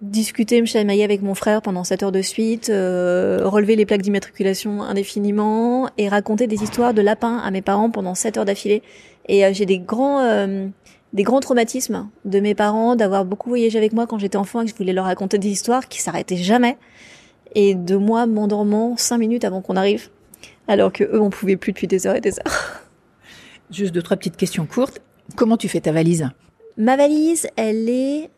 discuter, 0.00 0.60
me 0.60 0.66
chamailler 0.66 1.04
avec 1.04 1.20
mon 1.20 1.34
frère 1.34 1.60
pendant 1.60 1.84
7 1.84 2.04
heures 2.04 2.12
de 2.12 2.22
suite, 2.22 2.70
euh, 2.70 3.40
relever 3.44 3.76
les 3.76 3.84
plaques 3.84 4.02
d'immatriculation 4.02 4.82
indéfiniment 4.82 5.90
et 5.98 6.08
raconter 6.08 6.46
des 6.46 6.62
histoires 6.62 6.94
de 6.94 7.02
lapins 7.02 7.36
à 7.38 7.50
mes 7.50 7.60
parents 7.60 7.90
pendant 7.90 8.14
7 8.14 8.38
heures 8.38 8.44
d'affilée. 8.44 8.82
Et 9.28 9.44
euh, 9.44 9.50
j'ai 9.52 9.66
des 9.66 9.78
grands 9.78 10.20
euh, 10.20 10.66
des 11.12 11.22
grands 11.24 11.40
traumatismes 11.40 12.08
de 12.24 12.40
mes 12.40 12.54
parents 12.54 12.96
d'avoir 12.96 13.24
beaucoup 13.24 13.50
voyagé 13.50 13.76
avec 13.76 13.92
moi 13.92 14.06
quand 14.06 14.18
j'étais 14.18 14.36
enfant 14.36 14.60
et 14.62 14.64
que 14.64 14.70
je 14.70 14.76
voulais 14.76 14.92
leur 14.92 15.06
raconter 15.06 15.38
des 15.38 15.48
histoires 15.48 15.88
qui 15.88 16.00
s'arrêtaient 16.00 16.36
jamais 16.36 16.78
et 17.54 17.74
de 17.74 17.96
moi 17.96 18.26
m'endormant 18.26 18.96
5 18.96 19.18
minutes 19.18 19.44
avant 19.44 19.60
qu'on 19.60 19.76
arrive 19.76 20.08
alors 20.70 20.92
que 20.92 21.04
eux 21.04 21.20
on 21.20 21.30
pouvait 21.30 21.56
plus 21.56 21.72
depuis 21.72 21.86
des 21.88 22.06
heures 22.06 22.14
et 22.14 22.20
des 22.20 22.38
heures. 22.38 22.82
Juste 23.70 23.92
deux 23.92 24.02
trois 24.02 24.16
petites 24.16 24.36
questions 24.36 24.66
courtes. 24.66 25.00
Comment 25.36 25.56
tu 25.56 25.68
fais 25.68 25.80
ta 25.80 25.92
valise? 25.92 26.28
Ma 26.76 26.96
valise, 26.96 27.48
elle 27.56 27.88
est. 27.88 28.30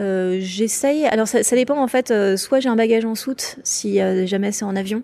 Euh, 0.00 0.38
J'essaye. 0.40 1.06
Alors 1.06 1.26
ça, 1.26 1.42
ça 1.42 1.56
dépend 1.56 1.82
en 1.82 1.88
fait. 1.88 2.10
euh, 2.10 2.36
soit 2.36 2.60
j'ai 2.60 2.68
un 2.68 2.76
bagage 2.76 3.04
en 3.04 3.14
soute 3.14 3.56
si 3.64 4.00
euh, 4.00 4.26
jamais 4.26 4.52
c'est 4.52 4.64
en 4.64 4.76
avion, 4.76 5.02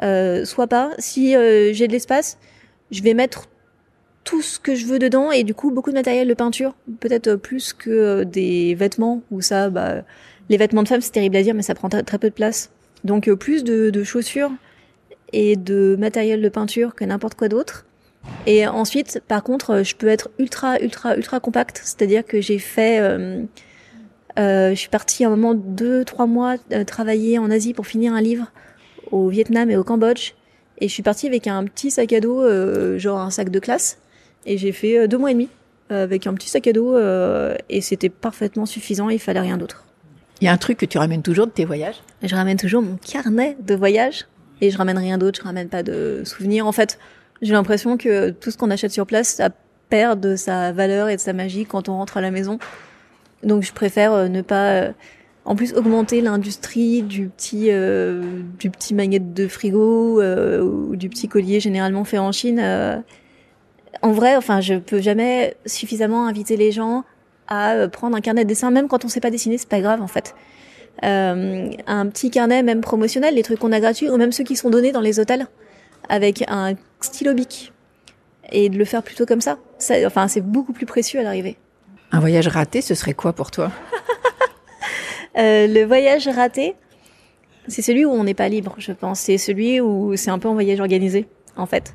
soit 0.00 0.66
pas. 0.68 0.90
Si 0.98 1.32
j'ai 1.32 1.86
de 1.86 1.92
l'espace, 1.92 2.38
je 2.90 3.02
vais 3.02 3.14
mettre 3.14 3.48
tout 4.24 4.42
ce 4.42 4.58
que 4.58 4.74
je 4.74 4.86
veux 4.86 4.98
dedans 4.98 5.30
et 5.30 5.44
du 5.44 5.54
coup 5.54 5.70
beaucoup 5.70 5.90
de 5.90 5.96
matériel 5.96 6.26
de 6.26 6.34
peinture, 6.34 6.74
peut-être 7.00 7.34
plus 7.36 7.72
que 7.72 8.24
des 8.24 8.74
vêtements 8.74 9.22
où 9.30 9.40
ça, 9.40 9.70
bah, 9.70 10.02
les 10.48 10.56
vêtements 10.56 10.82
de 10.82 10.88
femme 10.88 11.00
c'est 11.00 11.12
terrible 11.12 11.36
à 11.36 11.42
dire 11.42 11.54
mais 11.54 11.62
ça 11.62 11.74
prend 11.76 11.88
très 11.88 12.18
peu 12.18 12.28
de 12.28 12.34
place. 12.34 12.70
Donc 13.06 13.28
euh, 13.28 13.36
plus 13.36 13.64
de, 13.64 14.04
chaussures 14.04 14.50
et 15.32 15.56
de 15.56 15.96
matériel 15.98 16.42
de 16.42 16.48
peinture 16.48 16.94
que 16.94 17.04
n'importe 17.04 17.34
quoi 17.34 17.48
d'autre. 17.48 17.86
Et 18.46 18.66
ensuite, 18.66 19.22
par 19.28 19.44
contre, 19.44 19.70
euh, 19.70 19.84
je 19.84 19.94
peux 19.94 20.08
être 20.08 20.30
ultra, 20.38 20.80
ultra, 20.80 21.16
ultra 21.16 21.40
compact. 21.40 21.80
C'est-à-dire 21.84 22.24
que 22.24 22.40
j'ai 22.40 22.58
fait, 22.58 23.00
euh, 23.00 23.44
je 24.36 24.74
suis 24.74 24.88
partie 24.88 25.24
un 25.24 25.30
moment 25.30 25.54
deux, 25.54 26.04
trois 26.04 26.26
mois 26.26 26.56
travailler 26.86 27.38
en 27.38 27.50
Asie 27.50 27.72
pour 27.72 27.86
finir 27.86 28.12
un 28.12 28.20
livre 28.20 28.50
au 29.12 29.28
Vietnam 29.28 29.70
et 29.70 29.76
au 29.76 29.84
Cambodge. 29.84 30.32
Et 30.78 30.88
je 30.88 30.92
suis 30.92 31.04
partie 31.04 31.26
avec 31.26 31.46
un 31.46 31.64
petit 31.64 31.90
sac 31.90 32.12
à 32.12 32.20
dos, 32.20 32.44
genre 32.98 33.20
un 33.20 33.30
sac 33.30 33.50
de 33.50 33.60
classe. 33.60 33.98
Et 34.44 34.58
j'ai 34.58 34.72
fait 34.72 35.08
deux 35.08 35.16
mois 35.16 35.30
et 35.30 35.34
demi 35.34 35.48
avec 35.88 36.26
un 36.26 36.34
petit 36.34 36.50
sac 36.50 36.66
à 36.66 36.72
dos 36.72 36.98
et 37.70 37.80
c'était 37.80 38.10
parfaitement 38.10 38.66
suffisant. 38.66 39.08
Il 39.08 39.20
fallait 39.20 39.40
rien 39.40 39.56
d'autre. 39.56 39.86
Il 40.40 40.44
y 40.44 40.48
a 40.48 40.52
un 40.52 40.56
truc 40.58 40.78
que 40.78 40.86
tu 40.86 40.98
ramènes 40.98 41.22
toujours 41.22 41.46
de 41.46 41.52
tes 41.52 41.64
voyages 41.64 42.02
Je 42.22 42.34
ramène 42.34 42.58
toujours 42.58 42.82
mon 42.82 42.96
carnet 42.96 43.56
de 43.60 43.74
voyage 43.74 44.26
et 44.60 44.70
je 44.70 44.78
ramène 44.78 44.98
rien 44.98 45.18
d'autre, 45.18 45.38
je 45.40 45.44
ramène 45.44 45.68
pas 45.68 45.82
de 45.82 46.22
souvenirs. 46.24 46.66
En 46.66 46.72
fait, 46.72 46.98
j'ai 47.42 47.52
l'impression 47.52 47.96
que 47.96 48.30
tout 48.30 48.50
ce 48.50 48.56
qu'on 48.56 48.70
achète 48.70 48.92
sur 48.92 49.06
place, 49.06 49.28
ça 49.28 49.50
perd 49.88 50.20
de 50.20 50.36
sa 50.36 50.72
valeur 50.72 51.08
et 51.08 51.16
de 51.16 51.20
sa 51.20 51.32
magie 51.32 51.64
quand 51.64 51.88
on 51.88 51.94
rentre 51.94 52.16
à 52.16 52.20
la 52.20 52.30
maison. 52.30 52.58
Donc 53.42 53.62
je 53.62 53.72
préfère 53.72 54.12
euh, 54.12 54.28
ne 54.28 54.42
pas 54.42 54.70
euh, 54.72 54.92
en 55.44 55.54
plus 55.54 55.74
augmenter 55.74 56.20
l'industrie 56.20 57.02
du 57.02 57.28
petit 57.28 57.70
euh, 57.70 58.40
du 58.58 58.70
petit 58.70 58.94
magnète 58.94 59.32
de 59.32 59.46
frigo 59.46 60.20
euh, 60.20 60.60
ou 60.60 60.96
du 60.96 61.08
petit 61.08 61.28
collier 61.28 61.60
généralement 61.60 62.04
fait 62.04 62.18
en 62.18 62.32
Chine. 62.32 62.60
euh. 62.60 62.96
En 64.02 64.12
vrai, 64.12 64.36
enfin, 64.36 64.60
je 64.60 64.74
peux 64.74 65.00
jamais 65.00 65.56
suffisamment 65.64 66.26
inviter 66.26 66.56
les 66.56 66.72
gens 66.72 67.04
à 67.48 67.72
euh, 67.72 67.88
prendre 67.88 68.16
un 68.16 68.20
carnet 68.20 68.44
de 68.44 68.48
dessin, 68.48 68.70
même 68.70 68.88
quand 68.88 69.04
on 69.04 69.08
sait 69.08 69.20
pas 69.20 69.30
dessiner, 69.30 69.58
c'est 69.58 69.68
pas 69.68 69.80
grave 69.80 70.02
en 70.02 70.06
fait 70.06 70.34
euh, 71.04 71.70
un 71.86 72.06
petit 72.06 72.30
carnet 72.30 72.62
même 72.62 72.80
promotionnel, 72.80 73.34
les 73.34 73.42
trucs 73.42 73.58
qu'on 73.58 73.72
a 73.72 73.80
gratuits, 73.80 74.08
ou 74.08 74.16
même 74.16 74.32
ceux 74.32 74.44
qui 74.44 74.56
sont 74.56 74.70
donnés 74.70 74.92
dans 74.92 75.00
les 75.00 75.20
hôtels, 75.20 75.46
avec 76.08 76.44
un 76.48 76.74
stylo 77.00 77.34
bic. 77.34 77.72
Et 78.52 78.68
de 78.68 78.78
le 78.78 78.84
faire 78.84 79.02
plutôt 79.02 79.26
comme 79.26 79.40
ça. 79.40 79.58
ça 79.78 79.94
enfin, 80.06 80.28
c'est 80.28 80.40
beaucoup 80.40 80.72
plus 80.72 80.86
précieux 80.86 81.18
à 81.18 81.22
l'arrivée. 81.24 81.56
Un 82.12 82.20
voyage 82.20 82.46
raté, 82.46 82.80
ce 82.80 82.94
serait 82.94 83.14
quoi 83.14 83.32
pour 83.32 83.50
toi? 83.50 83.70
Euh, 85.38 85.66
le 85.66 85.84
voyage 85.84 86.26
raté, 86.28 86.76
c'est 87.68 87.82
celui 87.82 88.06
où 88.06 88.10
on 88.10 88.24
n'est 88.24 88.32
pas 88.32 88.48
libre, 88.48 88.74
je 88.78 88.92
pense. 88.92 89.20
C'est 89.20 89.36
celui 89.36 89.82
où 89.82 90.16
c'est 90.16 90.30
un 90.30 90.38
peu 90.38 90.48
un 90.48 90.54
voyage 90.54 90.80
organisé, 90.80 91.28
en 91.58 91.66
fait. 91.66 91.92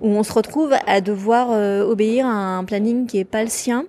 Où 0.00 0.08
on 0.08 0.24
se 0.24 0.32
retrouve 0.32 0.74
à 0.84 1.00
devoir 1.00 1.52
euh, 1.52 1.84
obéir 1.84 2.26
à 2.26 2.30
un 2.32 2.64
planning 2.64 3.06
qui 3.06 3.18
est 3.18 3.24
pas 3.24 3.44
le 3.44 3.48
sien. 3.48 3.84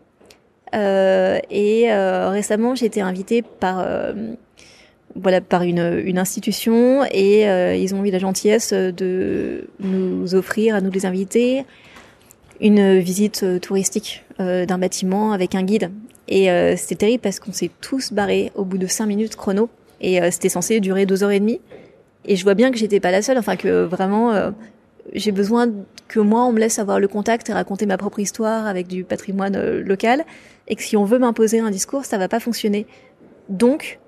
Euh, 0.75 1.39
et 1.49 1.91
euh, 1.91 2.29
récemment, 2.29 2.75
j'ai 2.75 2.85
été 2.85 3.01
invitée 3.01 3.41
par 3.41 3.79
euh, 3.79 4.13
voilà 5.15 5.39
par 5.39 5.63
une, 5.63 6.17
institution 6.17 7.05
et 7.09 7.43
ils 7.79 7.95
ont 7.95 8.03
eu 8.03 8.11
la 8.11 8.19
gentillesse 8.19 8.73
de 8.73 9.69
nous 9.79 10.35
offrir 10.35 10.75
à 10.75 10.81
nous 10.81 10.91
les 10.91 11.05
invités 11.05 11.65
une 12.59 12.99
visite 12.99 13.45
touristique 13.61 14.25
d'un 14.39 14.77
bâtiment 14.77 15.31
avec 15.31 15.55
un 15.55 15.63
guide. 15.63 15.91
Et 16.27 16.49
c'était 16.75 16.95
terrible 16.95 17.21
parce 17.21 17.39
qu'on 17.39 17.53
s'est 17.53 17.71
tous 17.79 18.11
barrés 18.11 18.51
au 18.55 18.65
bout 18.65 18.77
de 18.77 18.87
cinq 18.87 19.05
minutes 19.05 19.37
chrono 19.37 19.69
et 20.01 20.19
c'était 20.31 20.49
censé 20.49 20.81
durer 20.81 21.05
deux 21.05 21.23
heures 21.23 21.31
et 21.31 21.39
demie. 21.39 21.61
Et 22.25 22.35
je 22.35 22.43
vois 22.43 22.55
bien 22.55 22.69
que 22.71 22.77
j'étais 22.77 22.99
pas 22.99 23.11
la 23.11 23.21
seule, 23.21 23.37
enfin 23.37 23.55
que 23.55 23.83
vraiment 23.85 24.33
j'ai 25.13 25.31
besoin 25.31 25.71
que 26.07 26.19
moi 26.19 26.43
on 26.45 26.51
me 26.51 26.59
laisse 26.59 26.79
avoir 26.79 26.99
le 26.99 27.07
contact 27.07 27.49
et 27.49 27.53
raconter 27.53 27.85
ma 27.85 27.97
propre 27.97 28.19
histoire 28.19 28.65
avec 28.67 28.87
du 28.87 29.03
patrimoine 29.03 29.55
euh, 29.55 29.81
local 29.83 30.25
et 30.67 30.75
que 30.75 30.81
si 30.83 30.97
on 30.97 31.05
veut 31.05 31.19
m'imposer 31.19 31.59
un 31.59 31.69
discours, 31.71 32.05
ça 32.05 32.17
va 32.17 32.27
pas 32.27 32.39
fonctionner. 32.39 32.87
Donc, 33.49 33.99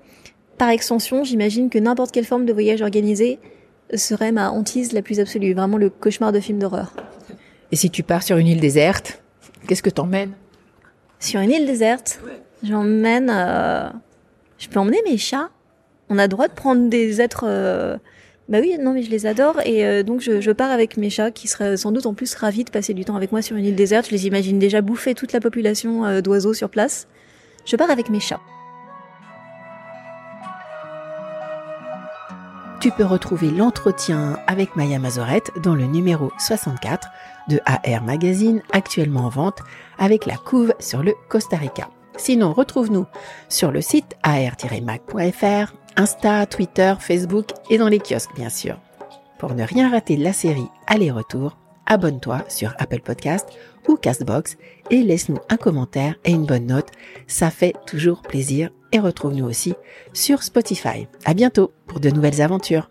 par 0.58 0.70
extension, 0.70 1.22
j'imagine 1.24 1.70
que 1.70 1.78
n'importe 1.78 2.10
quelle 2.10 2.24
forme 2.24 2.44
de 2.46 2.52
voyage 2.52 2.82
organisé 2.82 3.38
serait 3.94 4.32
ma 4.32 4.50
hantise 4.50 4.92
la 4.92 5.02
plus 5.02 5.20
absolue, 5.20 5.54
vraiment 5.54 5.76
le 5.78 5.88
cauchemar 5.88 6.32
de 6.32 6.40
film 6.40 6.58
d'horreur. 6.58 6.92
Et 7.70 7.76
si 7.76 7.90
tu 7.90 8.02
pars 8.02 8.22
sur 8.22 8.36
une 8.36 8.48
île 8.48 8.60
déserte, 8.60 9.22
qu'est-ce 9.66 9.82
que 9.82 9.90
t'emmènes? 9.90 10.32
Sur 11.20 11.40
une 11.40 11.50
île 11.52 11.66
déserte, 11.66 12.20
j'emmène. 12.62 13.30
euh, 13.32 13.88
Je 14.58 14.68
peux 14.68 14.80
emmener 14.80 15.00
mes 15.06 15.16
chats. 15.16 15.50
On 16.08 16.18
a 16.18 16.26
droit 16.28 16.48
de 16.48 16.52
prendre 16.54 16.88
des 16.88 17.20
êtres. 17.20 17.44
euh, 17.46 17.96
Bah 18.48 18.60
oui, 18.62 18.76
non, 18.80 18.94
mais 18.94 19.02
je 19.02 19.10
les 19.10 19.26
adore 19.26 19.60
et 19.66 19.84
euh, 19.84 20.02
donc 20.02 20.22
je, 20.22 20.50
pars 20.52 20.70
avec 20.70 20.96
mes 20.96 21.10
chats 21.10 21.30
qui 21.30 21.48
seraient 21.48 21.76
sans 21.76 21.92
doute 21.92 22.06
en 22.06 22.14
plus 22.14 22.34
ravis 22.34 22.64
de 22.64 22.70
passer 22.70 22.94
du 22.94 23.04
temps 23.04 23.14
avec 23.14 23.30
moi 23.30 23.42
sur 23.42 23.56
une 23.56 23.66
île 23.66 23.74
déserte. 23.74 24.06
Je 24.06 24.12
les 24.12 24.26
imagine 24.26 24.58
déjà 24.58 24.80
bouffer 24.80 25.14
toute 25.14 25.34
la 25.34 25.40
population 25.40 26.06
euh, 26.06 26.22
d'oiseaux 26.22 26.54
sur 26.54 26.70
place. 26.70 27.08
Je 27.66 27.76
pars 27.76 27.90
avec 27.90 28.08
mes 28.08 28.20
chats. 28.20 28.40
Tu 32.80 32.90
peux 32.90 33.04
retrouver 33.04 33.50
l'entretien 33.50 34.38
avec 34.46 34.76
Maya 34.76 34.98
Mazorette 34.98 35.50
dans 35.62 35.74
le 35.74 35.84
numéro 35.84 36.30
64 36.38 37.08
de 37.50 37.60
AR 37.66 38.02
Magazine, 38.02 38.62
actuellement 38.72 39.26
en 39.26 39.28
vente, 39.28 39.58
avec 39.98 40.24
la 40.24 40.36
couve 40.36 40.72
sur 40.78 41.02
le 41.02 41.12
Costa 41.28 41.56
Rica. 41.56 41.90
Sinon, 42.16 42.52
retrouve-nous 42.52 43.06
sur 43.48 43.72
le 43.72 43.80
site 43.80 44.16
ar-mag.fr, 44.22 45.74
Insta, 45.98 46.46
Twitter, 46.46 46.94
Facebook 47.00 47.46
et 47.70 47.76
dans 47.76 47.88
les 47.88 47.98
kiosques, 47.98 48.34
bien 48.36 48.50
sûr. 48.50 48.78
Pour 49.36 49.54
ne 49.54 49.64
rien 49.64 49.90
rater 49.90 50.16
de 50.16 50.22
la 50.22 50.32
série 50.32 50.68
Aller-retour, 50.86 51.58
abonne-toi 51.86 52.44
sur 52.48 52.72
Apple 52.78 53.00
Podcast 53.00 53.48
ou 53.88 53.96
Castbox 53.96 54.58
et 54.90 55.02
laisse-nous 55.02 55.38
un 55.48 55.56
commentaire 55.56 56.14
et 56.24 56.30
une 56.30 56.46
bonne 56.46 56.66
note. 56.66 56.92
Ça 57.26 57.50
fait 57.50 57.74
toujours 57.84 58.22
plaisir 58.22 58.70
et 58.92 59.00
retrouve-nous 59.00 59.44
aussi 59.44 59.74
sur 60.12 60.44
Spotify. 60.44 61.08
À 61.24 61.34
bientôt 61.34 61.72
pour 61.88 61.98
de 61.98 62.10
nouvelles 62.10 62.42
aventures. 62.42 62.90